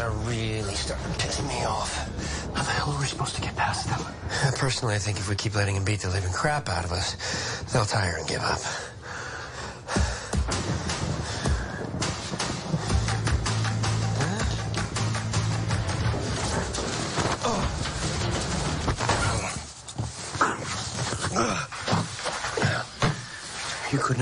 are 0.00 0.10
really 0.10 0.74
starting 0.74 1.12
to 1.12 1.18
piss 1.18 1.42
me 1.42 1.64
off. 1.64 1.94
How 2.54 2.62
the 2.62 2.70
hell 2.70 2.92
are 2.92 3.00
we 3.00 3.06
supposed 3.06 3.34
to 3.34 3.42
get 3.42 3.54
past 3.54 3.88
them? 3.88 4.00
Personally, 4.56 4.94
I 4.94 4.98
think 4.98 5.18
if 5.18 5.28
we 5.28 5.36
keep 5.36 5.54
letting 5.54 5.74
them 5.74 5.84
beat 5.84 6.00
the 6.00 6.08
living 6.08 6.32
crap 6.32 6.68
out 6.68 6.84
of 6.84 6.92
us, 6.92 7.14
they'll 7.72 7.84
tire 7.84 8.16
and 8.16 8.26
give 8.26 8.42
up. 8.42 8.91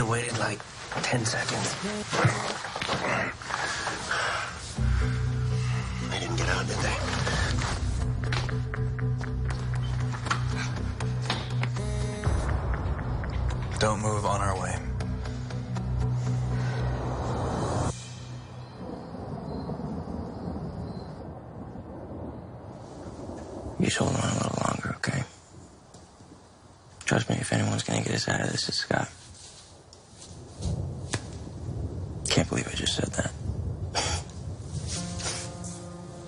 Have 0.00 0.08
waited 0.08 0.38
like 0.38 0.60
10 1.02 1.26
seconds. 1.26 2.69
I 32.30 32.32
can't 32.32 32.48
believe 32.48 32.68
I 32.68 32.76
just 32.76 32.94
said 32.94 33.08
that. 33.14 33.32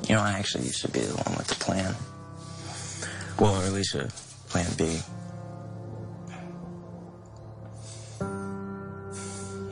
You 0.09 0.17
know, 0.17 0.21
I 0.21 0.33
actually 0.33 0.65
used 0.65 0.83
to 0.83 0.89
be 0.89 0.99
the 0.99 1.15
one 1.15 1.37
with 1.39 1.47
the 1.47 1.55
plan. 1.55 1.95
Well, 3.39 3.55
or 3.55 3.65
at 3.65 3.73
least 3.73 3.95
a 3.95 4.11
plan 4.49 4.67
B. 4.77 4.99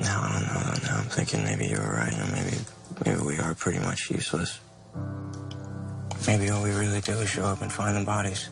Now 0.01 0.23
I 0.23 0.33
don't 0.33 0.47
know. 0.47 0.89
Now 0.89 0.99
I'm 0.99 1.09
thinking 1.11 1.43
maybe 1.43 1.67
you 1.67 1.79
were 1.79 1.95
right. 1.95 2.13
Know, 2.13 2.29
maybe 2.33 2.57
maybe 3.05 3.21
we 3.23 3.39
are 3.39 3.57
pretty 3.57 3.81
much 3.81 4.09
useless. 4.13 4.61
Maybe 6.29 6.49
all 6.51 6.63
we 6.63 6.71
really 6.71 7.01
do 7.01 7.15
is 7.15 7.29
show 7.29 7.47
up 7.47 7.61
and 7.61 7.73
find 7.73 7.97
the 7.97 8.05
bodies. 8.05 8.51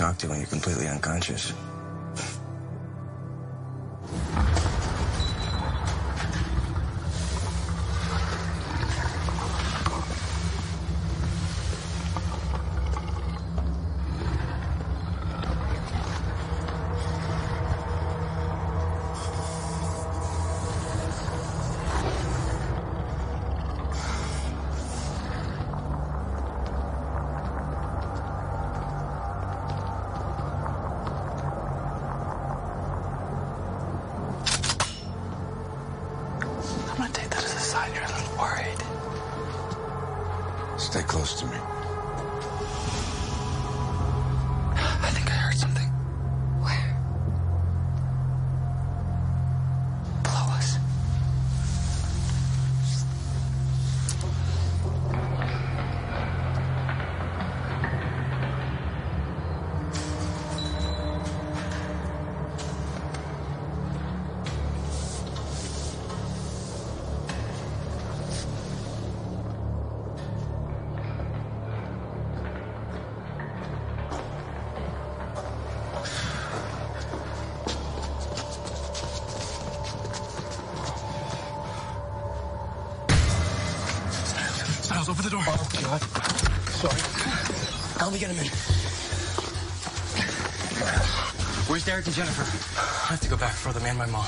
Talk 0.00 0.16
to 0.16 0.28
when 0.28 0.38
you're 0.38 0.46
completely 0.46 0.88
unconscious. 0.88 1.52
I'm 37.00 37.06
gonna 37.06 37.18
take 37.18 37.30
that 37.30 37.42
as 37.42 37.54
a 37.54 37.58
sign 37.58 37.94
you're 37.94 38.04
a 38.04 38.08
little 38.08 38.36
worried. 38.36 38.76
Stay 40.78 41.00
close 41.00 41.32
to 41.40 41.46
me. 41.46 41.79
Derek 92.00 92.16
and 92.16 92.16
Jennifer? 92.16 92.80
I 92.80 93.12
have 93.12 93.20
to 93.20 93.28
go 93.28 93.36
back 93.36 93.52
for 93.52 93.74
them 93.74 93.84
and 93.84 93.98
my 93.98 94.06
mom. 94.06 94.24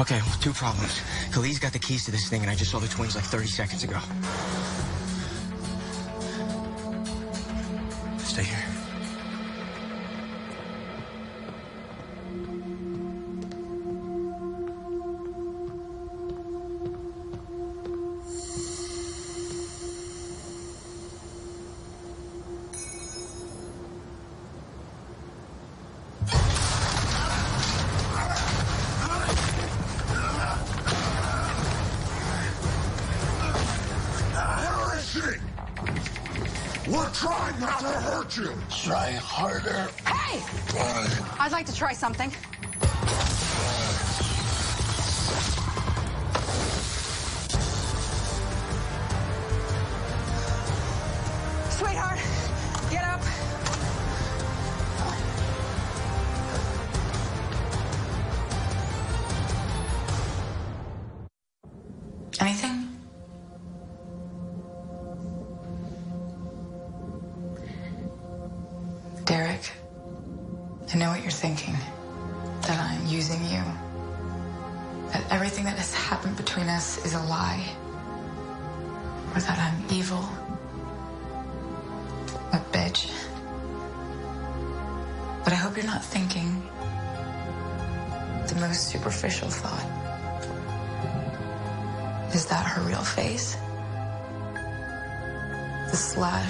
Okay, 0.00 0.20
well, 0.24 0.38
two 0.40 0.52
problems. 0.52 1.00
Kali's 1.32 1.58
got 1.58 1.72
the 1.72 1.78
keys 1.80 2.04
to 2.04 2.12
this 2.12 2.28
thing, 2.28 2.42
and 2.42 2.50
I 2.50 2.54
just 2.54 2.70
saw 2.70 2.78
the 2.78 2.86
twins 2.86 3.16
like 3.16 3.24
30 3.24 3.48
seconds 3.48 3.82
ago. 3.82 3.98
Try 38.70 39.12
harder. 39.14 39.88
Hey! 40.06 40.40
I'd 41.40 41.50
like 41.50 41.66
to 41.66 41.74
try 41.74 41.92
something. 41.92 42.30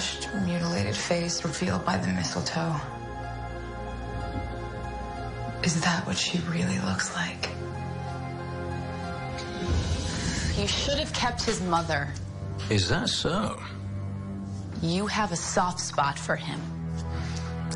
Slashed, 0.09 0.45
mutilated 0.45 0.95
face 0.95 1.43
revealed 1.43 1.85
by 1.85 1.97
the 1.97 2.07
mistletoe. 2.07 2.75
Is 5.63 5.81
that 5.81 6.05
what 6.07 6.17
she 6.17 6.39
really 6.49 6.79
looks 6.79 7.15
like? 7.15 7.49
You 10.57 10.67
should 10.67 10.99
have 10.99 11.13
kept 11.13 11.43
his 11.43 11.61
mother. 11.61 12.07
Is 12.69 12.89
that 12.89 13.09
so? 13.09 13.59
You 14.81 15.07
have 15.07 15.31
a 15.31 15.35
soft 15.35 15.79
spot 15.79 16.17
for 16.17 16.35
him. 16.35 16.59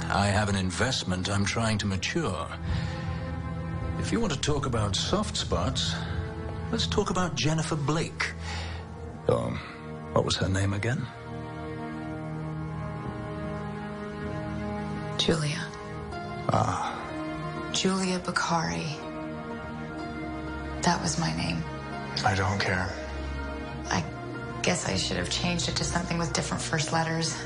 I 0.10 0.28
have 0.28 0.50
an 0.50 0.56
investment 0.56 1.30
I'm 1.30 1.46
trying 1.46 1.78
to 1.80 1.86
mature. 1.86 2.48
If 4.00 4.12
you 4.12 4.20
want 4.20 4.34
to 4.34 4.40
talk 4.40 4.66
about 4.66 4.96
soft 4.96 5.38
spots, 5.38 5.96
let's 6.72 6.88
talk 6.88 7.10
about 7.10 7.36
Jennifer 7.36 7.76
Blake. 7.76 8.34
Um, 9.28 9.58
what 10.12 10.26
was 10.26 10.36
her 10.38 10.50
name 10.50 10.74
again? 10.74 11.06
Julia. 15.24 15.66
Ah, 16.50 17.00
Julia 17.72 18.20
Baccari. 18.20 18.92
That 20.82 21.02
was 21.02 21.18
my 21.18 21.34
name. 21.38 21.64
I 22.26 22.36
don't 22.36 22.60
care. 22.60 22.90
I 23.86 24.04
guess 24.64 24.90
I 24.90 24.98
should 24.98 25.16
have 25.16 25.30
changed 25.30 25.70
it 25.70 25.78
to 25.78 25.86
something 25.86 26.18
with 26.18 26.34
different 26.34 26.62
first 26.62 26.92
letters. 26.92 27.42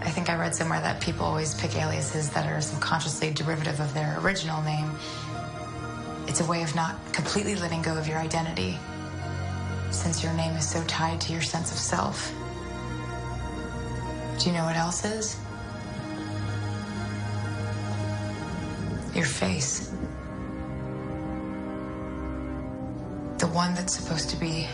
I 0.00 0.08
think 0.08 0.30
I 0.30 0.38
read 0.38 0.54
somewhere 0.54 0.80
that 0.80 1.02
people 1.02 1.26
always 1.26 1.52
pick 1.60 1.76
aliases 1.76 2.30
that 2.30 2.50
are 2.50 2.62
subconsciously 2.62 3.34
derivative 3.34 3.80
of 3.80 3.92
their 3.92 4.18
original 4.20 4.62
name. 4.62 4.90
It's 6.26 6.40
a 6.40 6.46
way 6.46 6.62
of 6.62 6.74
not 6.74 6.96
completely 7.12 7.54
letting 7.56 7.82
go 7.82 7.98
of 7.98 8.08
your 8.08 8.16
identity, 8.16 8.78
since 9.90 10.24
your 10.24 10.32
name 10.32 10.54
is 10.54 10.66
so 10.66 10.82
tied 10.84 11.20
to 11.20 11.34
your 11.34 11.42
sense 11.42 11.70
of 11.70 11.76
self. 11.76 12.32
Do 14.38 14.46
you 14.46 14.56
know 14.56 14.64
what 14.64 14.76
else 14.76 15.04
is? 15.04 15.43
Your 19.14 19.24
face. 19.24 19.92
The 23.38 23.46
one 23.48 23.74
that's 23.74 23.94
supposed 23.96 24.30
to 24.30 24.36
be 24.36 24.66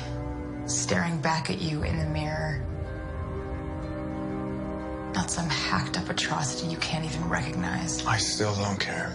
staring 0.66 1.20
back 1.20 1.50
at 1.50 1.60
you 1.60 1.82
in 1.82 1.98
the 1.98 2.06
mirror. 2.06 2.62
Not 5.14 5.30
some 5.30 5.48
hacked 5.48 5.98
up 5.98 6.08
atrocity 6.08 6.68
you 6.68 6.78
can't 6.78 7.04
even 7.04 7.28
recognize. 7.28 8.06
I 8.06 8.16
still 8.16 8.54
don't 8.54 8.78
care. 8.78 9.12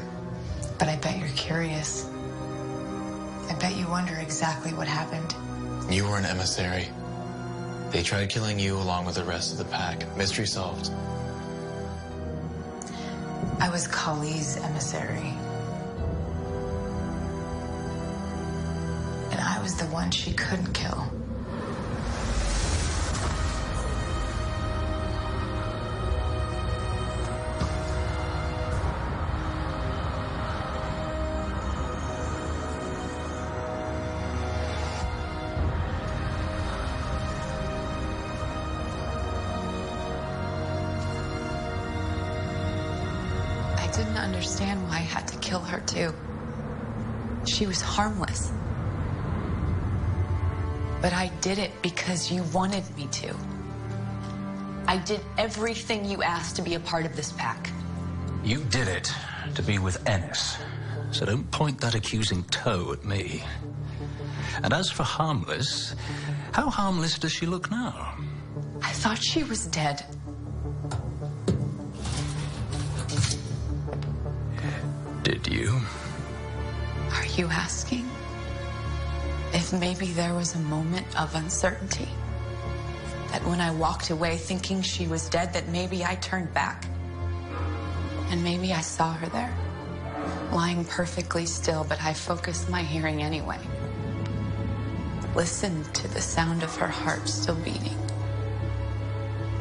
But 0.78 0.90
I 0.90 0.98
bet 0.98 1.18
you're 1.18 1.30
curious. 1.30 2.08
I 3.50 3.56
bet 3.60 3.76
you 3.76 3.88
wonder 3.88 4.16
exactly 4.16 4.74
what 4.74 4.88
happened. 4.88 5.34
You 5.92 6.04
were 6.04 6.18
an 6.18 6.26
emissary. 6.26 6.90
They 7.92 8.04
tried 8.04 8.30
killing 8.30 8.60
you 8.60 8.78
along 8.78 9.06
with 9.06 9.16
the 9.16 9.24
rest 9.24 9.54
of 9.54 9.58
the 9.58 9.66
pack. 9.66 10.06
Mystery 10.18 10.46
solved. 10.46 10.92
I 13.60 13.70
was 13.70 13.88
Kali's 13.88 14.58
emissary. 14.58 15.34
And 19.32 19.40
I 19.40 19.60
was 19.62 19.76
the 19.76 19.86
one 19.86 20.12
she 20.12 20.34
couldn't 20.34 20.74
kill. 20.74 21.10
She 47.56 47.68
was 47.68 47.80
harmless. 47.80 48.52
But 51.02 51.14
I 51.14 51.32
did 51.40 51.58
it 51.58 51.72
because 51.82 52.30
you 52.30 52.44
wanted 52.52 52.84
me 52.98 53.08
to. 53.08 53.34
I 54.90 54.98
did 54.98 55.22
everything 55.38 56.04
you 56.04 56.22
asked 56.22 56.58
to 56.58 56.62
be 56.62 56.74
a 56.74 56.82
part 56.82 57.06
of 57.06 57.16
this 57.16 57.32
pack. 57.32 57.70
you 58.44 58.62
did 58.66 58.90
it 58.90 59.10
to 59.56 59.64
be 59.64 59.80
with 59.80 60.06
Ennis. 60.06 60.58
So 61.12 61.26
don't 61.26 61.50
point 61.50 61.80
that 61.80 61.96
accusing 61.96 62.44
toe 62.44 62.92
at 62.92 63.06
me. 63.06 63.42
And 64.62 64.74
as 64.74 64.92
for 64.92 65.04
harmless, 65.04 65.96
how 66.52 66.70
harmless 66.70 67.18
does 67.18 67.32
she 67.32 67.46
look 67.46 67.72
now? 67.72 68.18
I 68.82 68.92
thought 68.92 69.24
she 69.24 69.46
was 69.46 69.68
dead. 69.68 70.06
Did 75.24 75.48
you? 75.48 75.80
You 77.38 77.50
asking? 77.50 78.10
If 79.52 79.74
maybe 79.74 80.06
there 80.14 80.34
was 80.34 80.56
a 80.56 80.60
moment 80.60 81.20
of 81.20 81.36
uncertainty? 81.36 82.08
That 83.32 83.44
when 83.44 83.60
I 83.60 83.72
walked 83.72 84.10
away 84.10 84.38
thinking 84.38 84.82
she 84.82 85.06
was 85.08 85.28
dead, 85.28 85.52
that 85.52 85.68
maybe 85.68 86.06
I 86.06 86.16
turned 86.16 86.54
back? 86.54 86.86
And 88.30 88.42
maybe 88.42 88.72
I 88.72 88.80
saw 88.80 89.12
her 89.16 89.28
there, 89.28 89.54
lying 90.54 90.86
perfectly 90.86 91.46
still, 91.46 91.84
but 91.84 92.02
I 92.02 92.14
focused 92.14 92.70
my 92.70 92.84
hearing 92.84 93.22
anyway. 93.22 93.60
Listened 95.36 95.94
to 95.94 96.08
the 96.08 96.22
sound 96.22 96.64
of 96.64 96.74
her 96.78 96.88
heart 96.88 97.28
still 97.28 97.56
beating, 97.56 97.98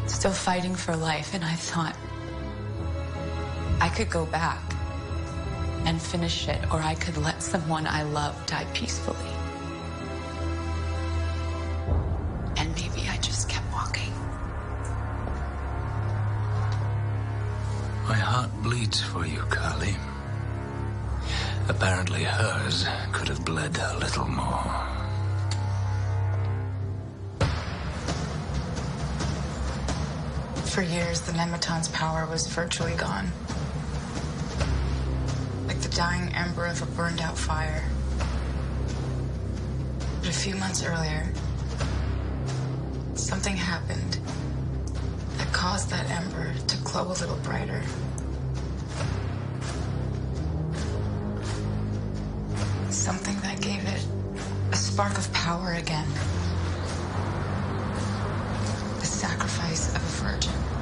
still 0.06 0.30
fighting 0.30 0.76
for 0.76 0.94
life, 0.94 1.34
and 1.34 1.44
I 1.44 1.54
thought, 1.54 1.96
I 3.80 3.88
could 3.88 4.10
go 4.10 4.26
back 4.26 4.73
and 5.86 6.00
finish 6.00 6.48
it, 6.48 6.60
or 6.72 6.80
I 6.80 6.94
could 6.94 7.16
let 7.16 7.42
someone 7.42 7.86
I 7.86 8.02
love 8.02 8.34
die 8.46 8.66
peacefully. 8.74 9.30
And 12.56 12.74
maybe 12.74 13.08
I 13.08 13.18
just 13.20 13.48
kept 13.48 13.70
walking. 13.72 14.12
My 18.08 18.16
heart 18.16 18.50
bleeds 18.62 19.02
for 19.02 19.26
you, 19.26 19.40
Kali. 19.50 19.96
Apparently 21.68 22.24
hers 22.24 22.86
could 23.12 23.28
have 23.28 23.44
bled 23.44 23.78
a 23.78 23.98
little 23.98 24.26
more. 24.28 24.94
For 30.66 30.82
years, 30.82 31.20
the 31.20 31.32
Nemeton's 31.32 31.88
power 31.88 32.26
was 32.26 32.46
virtually 32.48 32.94
gone. 32.96 33.30
Dying 35.94 36.34
ember 36.34 36.66
of 36.66 36.82
a 36.82 36.86
burned 36.86 37.20
out 37.20 37.38
fire. 37.38 37.84
But 40.18 40.28
a 40.28 40.32
few 40.32 40.56
months 40.56 40.82
earlier, 40.82 41.28
something 43.14 43.56
happened 43.56 44.18
that 45.36 45.52
caused 45.52 45.90
that 45.90 46.10
ember 46.10 46.52
to 46.66 46.76
glow 46.78 47.06
a 47.06 47.14
little 47.14 47.36
brighter. 47.44 47.80
Something 52.90 53.38
that 53.42 53.60
gave 53.60 53.84
it 53.86 54.04
a 54.72 54.76
spark 54.76 55.16
of 55.16 55.32
power 55.32 55.74
again. 55.74 56.08
The 58.98 59.06
sacrifice 59.06 59.94
of 59.94 60.02
a 60.02 60.28
virgin. 60.28 60.73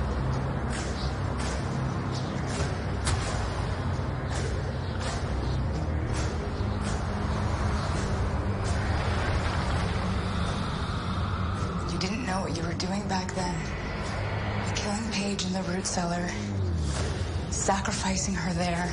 Doing 12.83 13.07
back 13.07 13.33
then. 13.37 13.55
Killing 14.75 15.09
Paige 15.13 15.45
in 15.45 15.53
the 15.53 15.63
root 15.63 15.87
cellar, 15.87 16.29
sacrificing 17.51 18.35
her 18.35 18.53
there, 18.55 18.93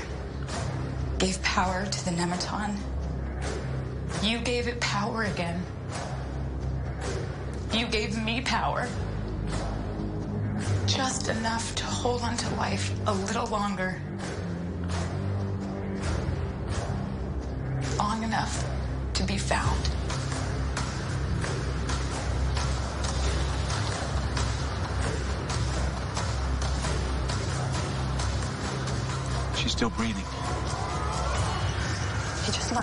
gave 1.18 1.42
power 1.42 1.88
to 1.88 2.06
the 2.06 2.12
Nemeton. 2.12 2.76
You 4.22 4.38
gave 4.38 4.68
it 4.68 4.80
power 4.80 5.24
again. 5.24 5.64
You 7.74 7.88
gave 7.88 8.16
me 8.24 8.42
power. 8.42 8.88
Just 10.86 11.28
enough 11.28 11.74
to 11.74 11.86
hold 11.86 12.22
on 12.22 12.38
to 12.38 12.56
life 12.58 12.92
a 13.08 13.14
little 13.14 13.48
longer. 13.48 14.00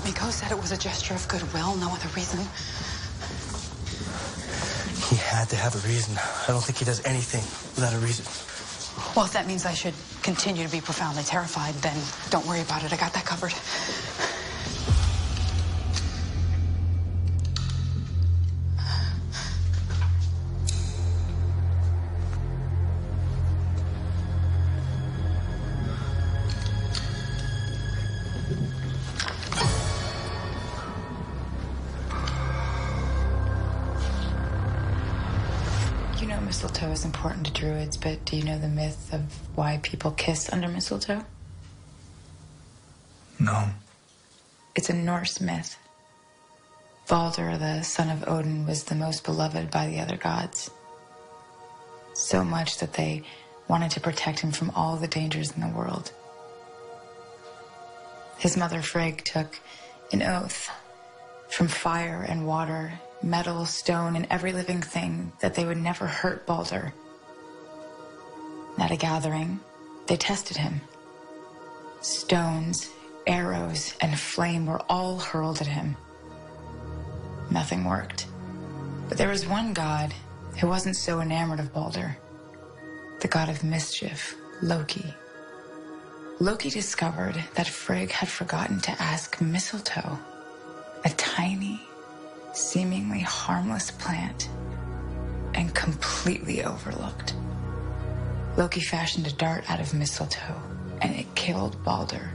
He 0.07 0.12
just 0.12 0.23
let 0.23 0.23
me 0.23 0.27
go, 0.27 0.31
said 0.31 0.53
it 0.53 0.61
was 0.61 0.71
a 0.71 0.77
gesture 0.77 1.14
of 1.14 1.27
goodwill, 1.27 1.75
no 1.77 1.90
other 1.90 2.09
reason. 2.14 2.38
He 5.11 5.16
had 5.16 5.49
to 5.51 5.57
have 5.57 5.75
a 5.75 5.88
reason. 5.88 6.16
I 6.16 6.53
don't 6.53 6.62
think 6.62 6.79
he 6.79 6.85
does 6.85 7.05
anything 7.05 7.42
without 7.75 7.92
a 7.92 7.99
reason. 7.99 8.25
Well, 9.16 9.25
if 9.25 9.33
that 9.33 9.49
means 9.49 9.66
I 9.66 9.75
should 9.75 9.95
continue 10.23 10.64
to 10.64 10.71
be 10.71 10.81
profoundly 10.81 11.25
terrified, 11.25 11.75
then 11.83 11.97
don't 12.31 12.47
worry 12.47 12.61
about 12.61 12.85
it. 12.85 12.92
I 12.92 12.97
got 12.97 13.14
that 13.14 13.25
covered. 13.25 13.53
Mistletoe 36.66 36.90
is 36.90 37.05
important 37.05 37.46
to 37.46 37.52
druids, 37.52 37.96
but 37.96 38.24
do 38.24 38.37
you 38.37 38.42
know 38.42 38.59
the 38.59 38.66
myth 38.66 39.12
of 39.12 39.22
why 39.55 39.79
people 39.85 40.11
kiss 40.11 40.52
under 40.52 40.66
mistletoe? 40.66 41.24
No. 43.38 43.68
It's 44.74 44.90
a 44.90 44.92
Norse 44.92 45.40
myth. 45.40 45.79
Balder, 47.09 47.57
the 47.57 47.83
son 47.83 48.11
of 48.11 48.29
Odin, 48.29 48.66
was 48.66 48.83
the 48.83 48.96
most 48.96 49.24
beloved 49.24 49.70
by 49.70 49.87
the 49.87 50.00
other 50.00 50.16
gods. 50.16 50.68
So 52.14 52.42
much 52.42 52.79
that 52.79 52.94
they 52.94 53.22
wanted 53.68 53.92
to 53.92 54.00
protect 54.00 54.40
him 54.40 54.50
from 54.50 54.70
all 54.70 54.96
the 54.96 55.07
dangers 55.07 55.52
in 55.52 55.61
the 55.61 55.68
world. 55.68 56.11
His 58.38 58.57
mother 58.57 58.83
Frigg 58.83 59.22
took 59.22 59.61
an 60.11 60.20
oath 60.20 60.68
from 61.48 61.68
fire 61.68 62.26
and 62.29 62.44
water, 62.44 62.94
metal, 63.22 63.64
stone, 63.66 64.16
and 64.16 64.26
every 64.31 64.52
living 64.52 64.83
thing 64.83 65.33
that 65.40 65.55
they 65.55 65.64
would 65.64 65.79
never 65.79 66.07
hurt 66.07 66.46
Balder. 66.46 66.92
At 68.79 68.90
a 68.90 68.96
gathering, 68.96 69.61
they 70.07 70.16
tested 70.16 70.57
him. 70.57 70.81
Stones, 72.00 72.90
arrows, 73.26 73.94
and 74.00 74.18
flame 74.18 74.66
were 74.66 74.83
all 74.88 75.18
hurled 75.18 75.61
at 75.61 75.66
him. 75.66 75.96
Nothing 77.50 77.85
worked. 77.85 78.26
But 79.09 79.18
there 79.18 79.29
was 79.29 79.46
one 79.46 79.72
god 79.72 80.12
who 80.61 80.68
wasn't 80.68 80.96
so 80.96 81.20
enamored 81.20 81.61
of 81.61 81.72
Balder 81.72 82.16
the 83.20 83.29
god 83.29 83.48
of 83.48 83.64
mischief, 83.64 84.37
Loki. 84.62 85.14
Loki 86.38 86.68
discovered 86.68 87.42
that 87.55 87.66
Frigg 87.66 88.11
had 88.11 88.29
forgotten 88.29 88.79
to 88.81 89.02
ask 89.02 89.40
mistletoe, 89.40 90.18
a 91.05 91.09
tiny, 91.11 91.81
seemingly 92.57 93.21
harmless 93.21 93.90
plant, 93.90 94.49
and 95.55 95.75
completely 95.75 96.64
overlooked. 96.64 97.35
Loki 98.57 98.81
fashioned 98.81 99.27
a 99.27 99.33
dart 99.33 99.71
out 99.71 99.81
of 99.81 99.92
mistletoe, 99.92 100.61
and 101.03 101.14
it 101.14 101.35
killed 101.35 101.83
Balder. 101.85 102.31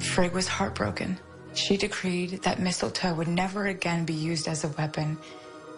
Frigg 0.00 0.32
was 0.32 0.46
heartbroken. 0.46 1.18
She 1.54 1.76
decreed 1.76 2.42
that 2.42 2.60
mistletoe 2.60 3.14
would 3.14 3.28
never 3.28 3.66
again 3.66 4.04
be 4.04 4.12
used 4.12 4.48
as 4.48 4.64
a 4.64 4.68
weapon, 4.68 5.16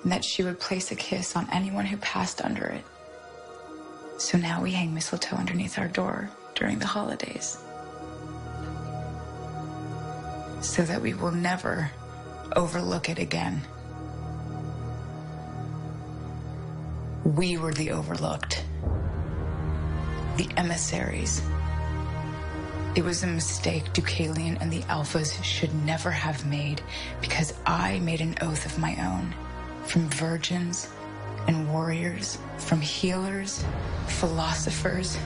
and 0.02 0.10
that 0.10 0.24
she 0.24 0.42
would 0.42 0.58
place 0.58 0.90
a 0.90 0.96
kiss 0.96 1.36
on 1.36 1.48
anyone 1.52 1.86
who 1.86 1.96
passed 1.98 2.42
under 2.42 2.64
it. 2.64 2.84
So 4.18 4.38
now 4.38 4.62
we 4.62 4.72
hang 4.72 4.92
mistletoe 4.92 5.36
underneath 5.36 5.78
our 5.78 5.88
door 5.88 6.30
during 6.54 6.78
the 6.78 6.86
holidays. 6.86 7.58
So 10.60 10.82
that 10.82 11.00
we 11.00 11.14
will 11.14 11.30
never 11.30 11.90
overlook 12.54 13.08
it 13.08 13.18
again. 13.18 13.60
We 17.24 17.56
were 17.56 17.74
the 17.74 17.90
overlooked, 17.90 18.64
the 20.36 20.48
emissaries. 20.56 21.42
It 22.94 23.04
was 23.04 23.22
a 23.22 23.26
mistake 23.26 23.92
Deucalion 23.92 24.60
and 24.60 24.72
the 24.72 24.82
Alphas 24.82 25.42
should 25.42 25.74
never 25.84 26.10
have 26.10 26.46
made 26.46 26.80
because 27.20 27.52
I 27.66 27.98
made 27.98 28.20
an 28.20 28.36
oath 28.40 28.64
of 28.64 28.78
my 28.78 28.96
own. 28.96 29.34
From 29.86 30.08
virgins 30.08 30.88
and 31.46 31.70
warriors, 31.70 32.38
from 32.58 32.80
healers, 32.80 33.64
philosophers, 34.06 35.18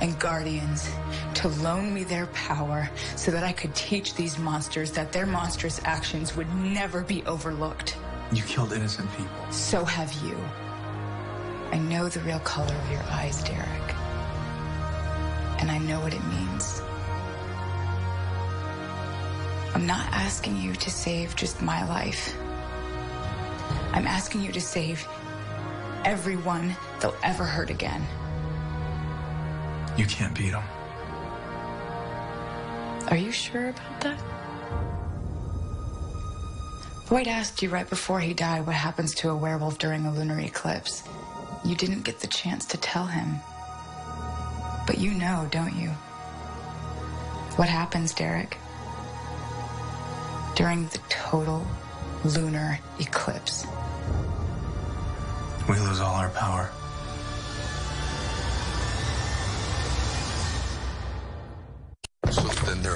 and 0.00 0.18
guardians 0.18 0.90
to 1.34 1.48
loan 1.48 1.92
me 1.92 2.04
their 2.04 2.26
power 2.28 2.88
so 3.16 3.30
that 3.30 3.44
I 3.44 3.52
could 3.52 3.74
teach 3.74 4.14
these 4.14 4.38
monsters 4.38 4.90
that 4.92 5.12
their 5.12 5.26
monstrous 5.26 5.80
actions 5.84 6.36
would 6.36 6.52
never 6.56 7.02
be 7.02 7.22
overlooked. 7.24 7.96
You 8.32 8.42
killed 8.42 8.72
innocent 8.72 9.10
people. 9.16 9.52
So 9.52 9.84
have 9.84 10.12
you. 10.24 10.36
I 11.72 11.78
know 11.78 12.08
the 12.08 12.20
real 12.20 12.40
color 12.40 12.74
of 12.74 12.90
your 12.90 13.02
eyes, 13.04 13.42
Derek. 13.44 13.94
And 15.60 15.70
I 15.70 15.78
know 15.78 16.00
what 16.00 16.14
it 16.14 16.24
means. 16.26 16.82
I'm 19.74 19.86
not 19.86 20.06
asking 20.12 20.56
you 20.56 20.74
to 20.74 20.90
save 20.90 21.36
just 21.36 21.62
my 21.62 21.86
life. 21.88 22.34
I'm 23.92 24.06
asking 24.06 24.42
you 24.42 24.52
to 24.52 24.60
save 24.60 25.06
everyone 26.04 26.76
they'll 27.00 27.16
ever 27.22 27.44
hurt 27.44 27.70
again. 27.70 28.04
You 29.96 30.06
can't 30.06 30.36
beat 30.36 30.50
them. 30.50 30.62
Are 33.08 33.16
you 33.16 33.32
sure 33.32 33.70
about 33.70 34.00
that? 34.02 34.20
Boyd 37.08 37.26
asked 37.26 37.60
you 37.60 37.70
right 37.70 37.90
before 37.90 38.20
he 38.20 38.34
died 38.34 38.66
what 38.66 38.76
happens 38.76 39.14
to 39.16 39.30
a 39.30 39.36
werewolf 39.36 39.78
during 39.78 40.06
a 40.06 40.12
lunar 40.12 40.38
eclipse. 40.38 41.02
You 41.64 41.74
didn't 41.74 42.04
get 42.04 42.20
the 42.20 42.28
chance 42.28 42.64
to 42.66 42.76
tell 42.76 43.06
him. 43.06 43.40
But 44.86 44.98
you 44.98 45.10
know, 45.10 45.48
don't 45.50 45.74
you? 45.74 45.88
What 47.56 47.68
happens, 47.68 48.14
Derek? 48.14 48.56
During 50.54 50.86
the 50.86 51.00
total 51.08 51.66
lunar 52.24 52.78
eclipse. 53.00 53.66
We 55.68 55.78
lose 55.80 56.00
all 56.00 56.14
our 56.14 56.30
power. 56.30 56.70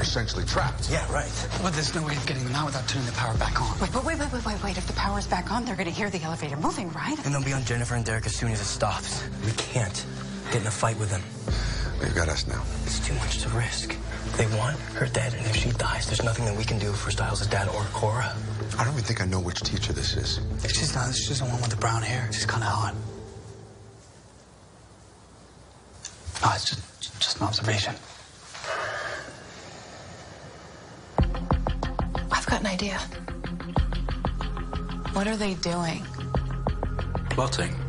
Essentially 0.05 0.45
trapped. 0.45 0.91
Yeah, 0.91 1.11
right. 1.11 1.49
But 1.63 1.73
there's 1.73 1.95
no 1.95 2.03
way 2.07 2.15
of 2.15 2.25
getting 2.27 2.45
them 2.45 2.55
out 2.55 2.67
without 2.67 2.87
turning 2.87 3.07
the 3.07 3.13
power 3.13 3.37
back 3.39 3.61
on. 3.61 3.81
Wait, 3.81 3.91
but 3.91 4.05
wait, 4.05 4.19
wait, 4.19 4.31
wait, 4.33 4.45
wait, 4.45 4.63
wait. 4.63 4.79
If 4.79 4.87
the 4.87 4.93
power's 4.93 5.27
back 5.27 5.51
on, 5.51 5.65
they're 5.65 5.75
gonna 5.77 5.91
hear 5.91 6.11
the 6.11 6.23
elevator 6.23 6.57
moving, 6.57 6.93
right? 6.93 7.19
And 7.25 7.35
they'll 7.35 7.43
be 7.43 7.53
on 7.55 7.65
Jennifer 7.65 7.95
and 7.97 8.05
Derek 8.05 8.27
as 8.27 8.37
soon 8.37 8.53
as 8.53 8.61
it 8.61 8.67
stops. 8.67 9.25
We 9.45 9.53
can't 9.53 10.07
get 10.53 10.61
in 10.61 10.67
a 10.67 10.71
fight 10.71 10.99
with 10.99 11.11
them. 11.11 11.23
They've 12.01 12.15
got 12.15 12.29
us 12.29 12.47
now. 12.47 12.63
It's 12.85 13.01
too 13.01 13.15
much 13.15 13.39
to 13.43 13.49
risk. 13.49 13.97
They 14.37 14.47
want 14.59 14.79
her 14.95 15.07
dead, 15.07 15.35
and 15.35 15.47
if 15.47 15.57
she 15.57 15.71
dies, 15.73 16.07
there's 16.07 16.23
nothing 16.23 16.45
that 16.45 16.57
we 16.57 16.65
can 16.65 16.79
do 16.79 16.93
for 16.93 17.11
Stiles' 17.11 17.47
dad 17.47 17.69
or 17.69 17.83
Cora. 17.93 18.37
I 18.79 18.85
don't 18.85 18.93
even 18.93 19.05
think 19.05 19.21
I 19.21 19.25
know 19.25 19.41
which 19.41 19.61
teacher 19.63 19.93
this 19.93 20.17
is. 20.17 20.41
She's 20.71 20.95
not. 20.95 21.15
She's 21.15 21.39
the 21.39 21.47
one 21.47 21.61
with 21.61 21.71
the 21.71 21.77
brown 21.77 22.03
hair. 22.03 22.29
She's 22.31 22.47
kind 22.47 22.63
of 22.63 22.69
hot. 22.69 22.95
Ah, 26.43 26.51
no, 26.51 26.55
it's 26.55 26.71
just, 26.71 27.21
just 27.21 27.37
an 27.41 27.47
observation. 27.47 27.95
I've 32.31 32.47
got 32.47 32.54
an 32.65 32.73
idea. 32.73 32.99
What 35.13 35.27
are 35.27 35.37
they 35.37 35.55
doing? 35.55 36.03
Plotting. 37.31 37.84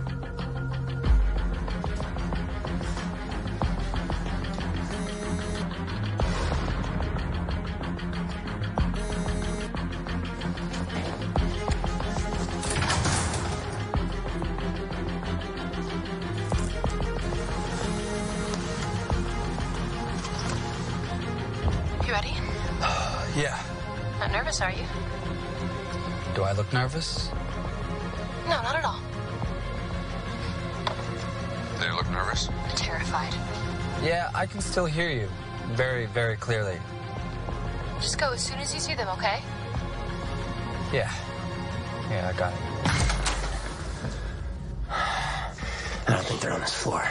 Nervous, 24.60 24.62
are 24.62 24.82
you? 24.82 26.36
Do 26.36 26.43
I 26.43 26.53
look 26.53 26.72
nervous? 26.72 27.30
No, 28.47 28.62
not 28.62 28.76
at 28.76 28.86
all. 28.86 28.99
They 31.80 31.91
look 31.91 32.10
nervous. 32.10 32.49
Terrified. 32.76 33.34
Yeah, 34.03 34.30
I 34.34 34.45
can 34.45 34.62
still 34.62 34.86
hear 34.86 35.10
you. 35.10 35.28
Very, 35.74 36.06
very 36.08 36.38
clearly. 36.38 36.78
Just 37.99 38.18
go 38.18 38.32
as 38.34 38.41
soon 38.41 38.60
as 38.60 38.74
you 38.74 38.80
see 38.80 38.93
them, 38.93 39.08
okay? 39.10 39.41
Yeah. 40.93 41.12
Yeah, 42.10 42.32
I 42.34 42.38
got 42.38 42.53
it. 42.53 42.60
I 46.08 46.12
don't 46.12 46.26
think 46.26 46.39
they're 46.39 46.53
on 46.53 46.62
this 46.62 46.74
floor. 46.74 47.03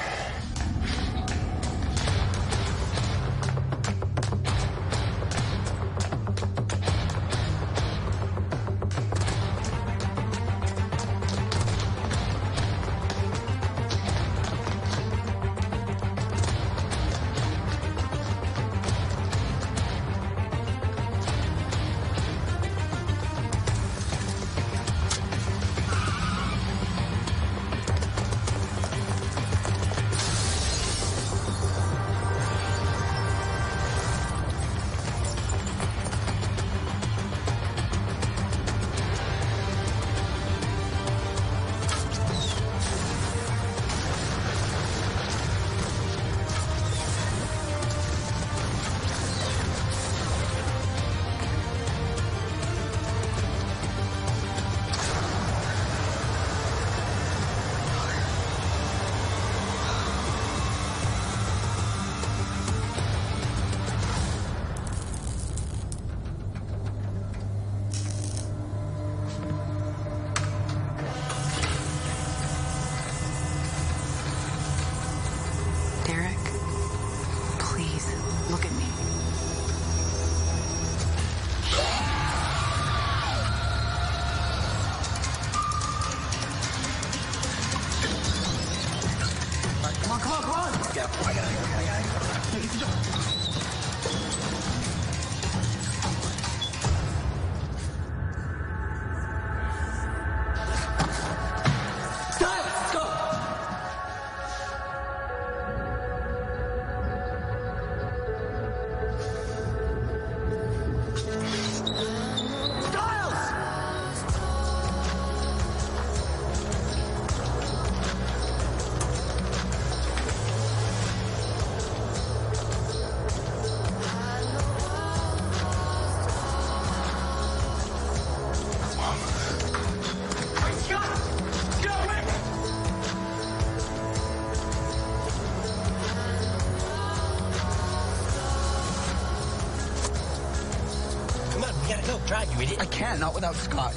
Can't, 143.14 143.20
not 143.20 143.34
without 143.34 143.54
Scott. 143.54 143.94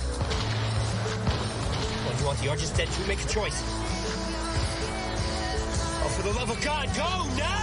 Well, 2.06 2.20
you 2.20 2.26
want 2.26 2.40
the 2.40 2.50
Argent's 2.50 2.76
dead 2.78 2.90
You 3.00 3.06
Make 3.08 3.24
a 3.24 3.28
choice. 3.28 3.64
Oh, 6.04 6.10
for 6.16 6.24
the 6.24 6.34
love 6.34 6.50
of 6.50 6.62
God, 6.62 6.88
go 6.96 7.38
now! 7.38 7.57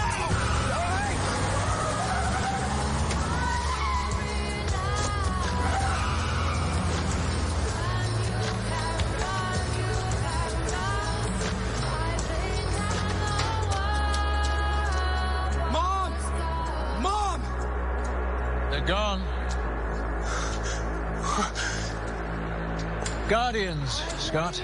Scott. 24.34 24.60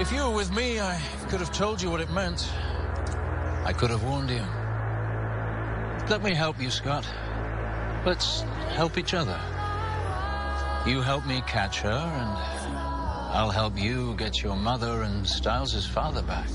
If 0.00 0.10
you 0.10 0.24
were 0.24 0.34
with 0.34 0.52
me, 0.52 0.80
I 0.80 1.00
could 1.28 1.38
have 1.38 1.52
told 1.52 1.80
you 1.80 1.88
what 1.88 2.00
it 2.00 2.10
meant. 2.10 2.52
I 3.64 3.72
could 3.72 3.90
have 3.90 4.02
warned 4.02 4.30
you. 4.30 4.42
Let 6.10 6.24
me 6.24 6.34
help 6.34 6.60
you, 6.60 6.70
Scott. 6.70 7.06
Let's 8.04 8.40
help 8.74 8.98
each 8.98 9.14
other. 9.14 9.40
You 10.84 11.02
help 11.02 11.24
me 11.24 11.40
catch 11.46 11.82
her, 11.82 11.88
and 11.90 12.30
I'll 13.32 13.52
help 13.52 13.78
you 13.78 14.16
get 14.16 14.42
your 14.42 14.56
mother 14.56 15.02
and 15.02 15.24
Stiles' 15.24 15.86
father 15.86 16.22
back. 16.22 16.48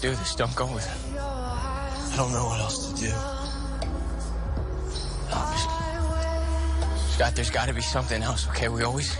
Don't 0.00 0.12
do 0.12 0.16
this. 0.16 0.34
Don't 0.34 0.56
go 0.56 0.64
with 0.72 0.86
him. 0.86 1.16
I 1.18 2.14
don't 2.16 2.32
know 2.32 2.46
what 2.46 2.58
else 2.60 2.90
to 2.90 3.00
do. 3.00 3.08
No, 5.28 5.36
just- 5.52 7.14
Scott, 7.14 7.34
there's 7.36 7.50
got 7.50 7.68
to 7.68 7.74
be 7.74 7.82
something 7.82 8.22
else, 8.22 8.48
okay? 8.48 8.68
We 8.68 8.82
always, 8.82 9.14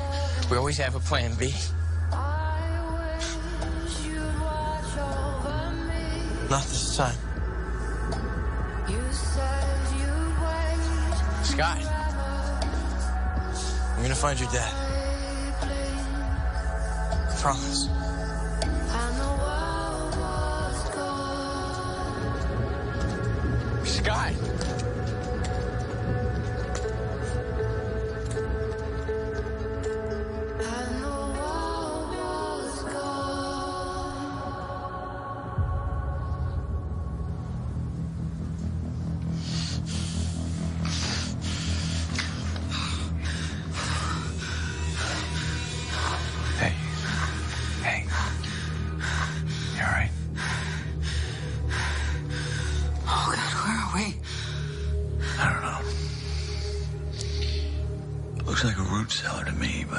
we 0.50 0.56
always 0.56 0.78
have 0.78 0.94
a 0.94 1.00
plan 1.00 1.34
B. 1.34 1.52
Not 6.48 6.64
this 6.64 6.96
time. 6.96 7.14
you 8.88 9.00
said 9.12 9.68
you'd 9.98 10.40
wait. 10.40 11.44
Scott, 11.44 11.78
I'm 13.94 14.02
gonna 14.02 14.14
find 14.16 14.40
your 14.40 14.50
dad. 14.50 14.72
I 17.30 17.36
promise. 17.40 18.09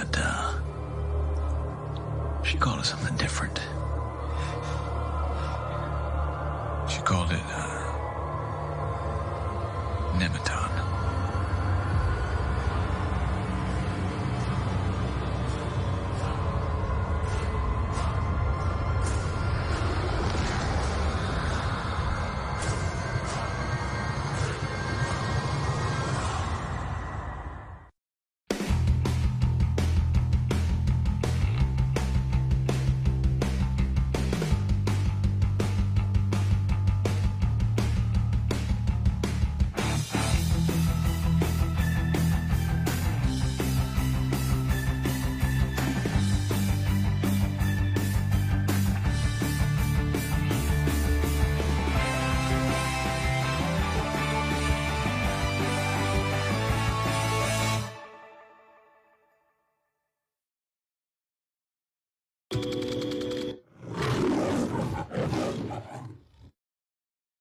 But, 0.10 0.20
uh. 0.20 0.54
She 2.43 2.58
called 2.58 2.80
it 2.80 2.86
something 2.86 3.16
different. 3.18 3.60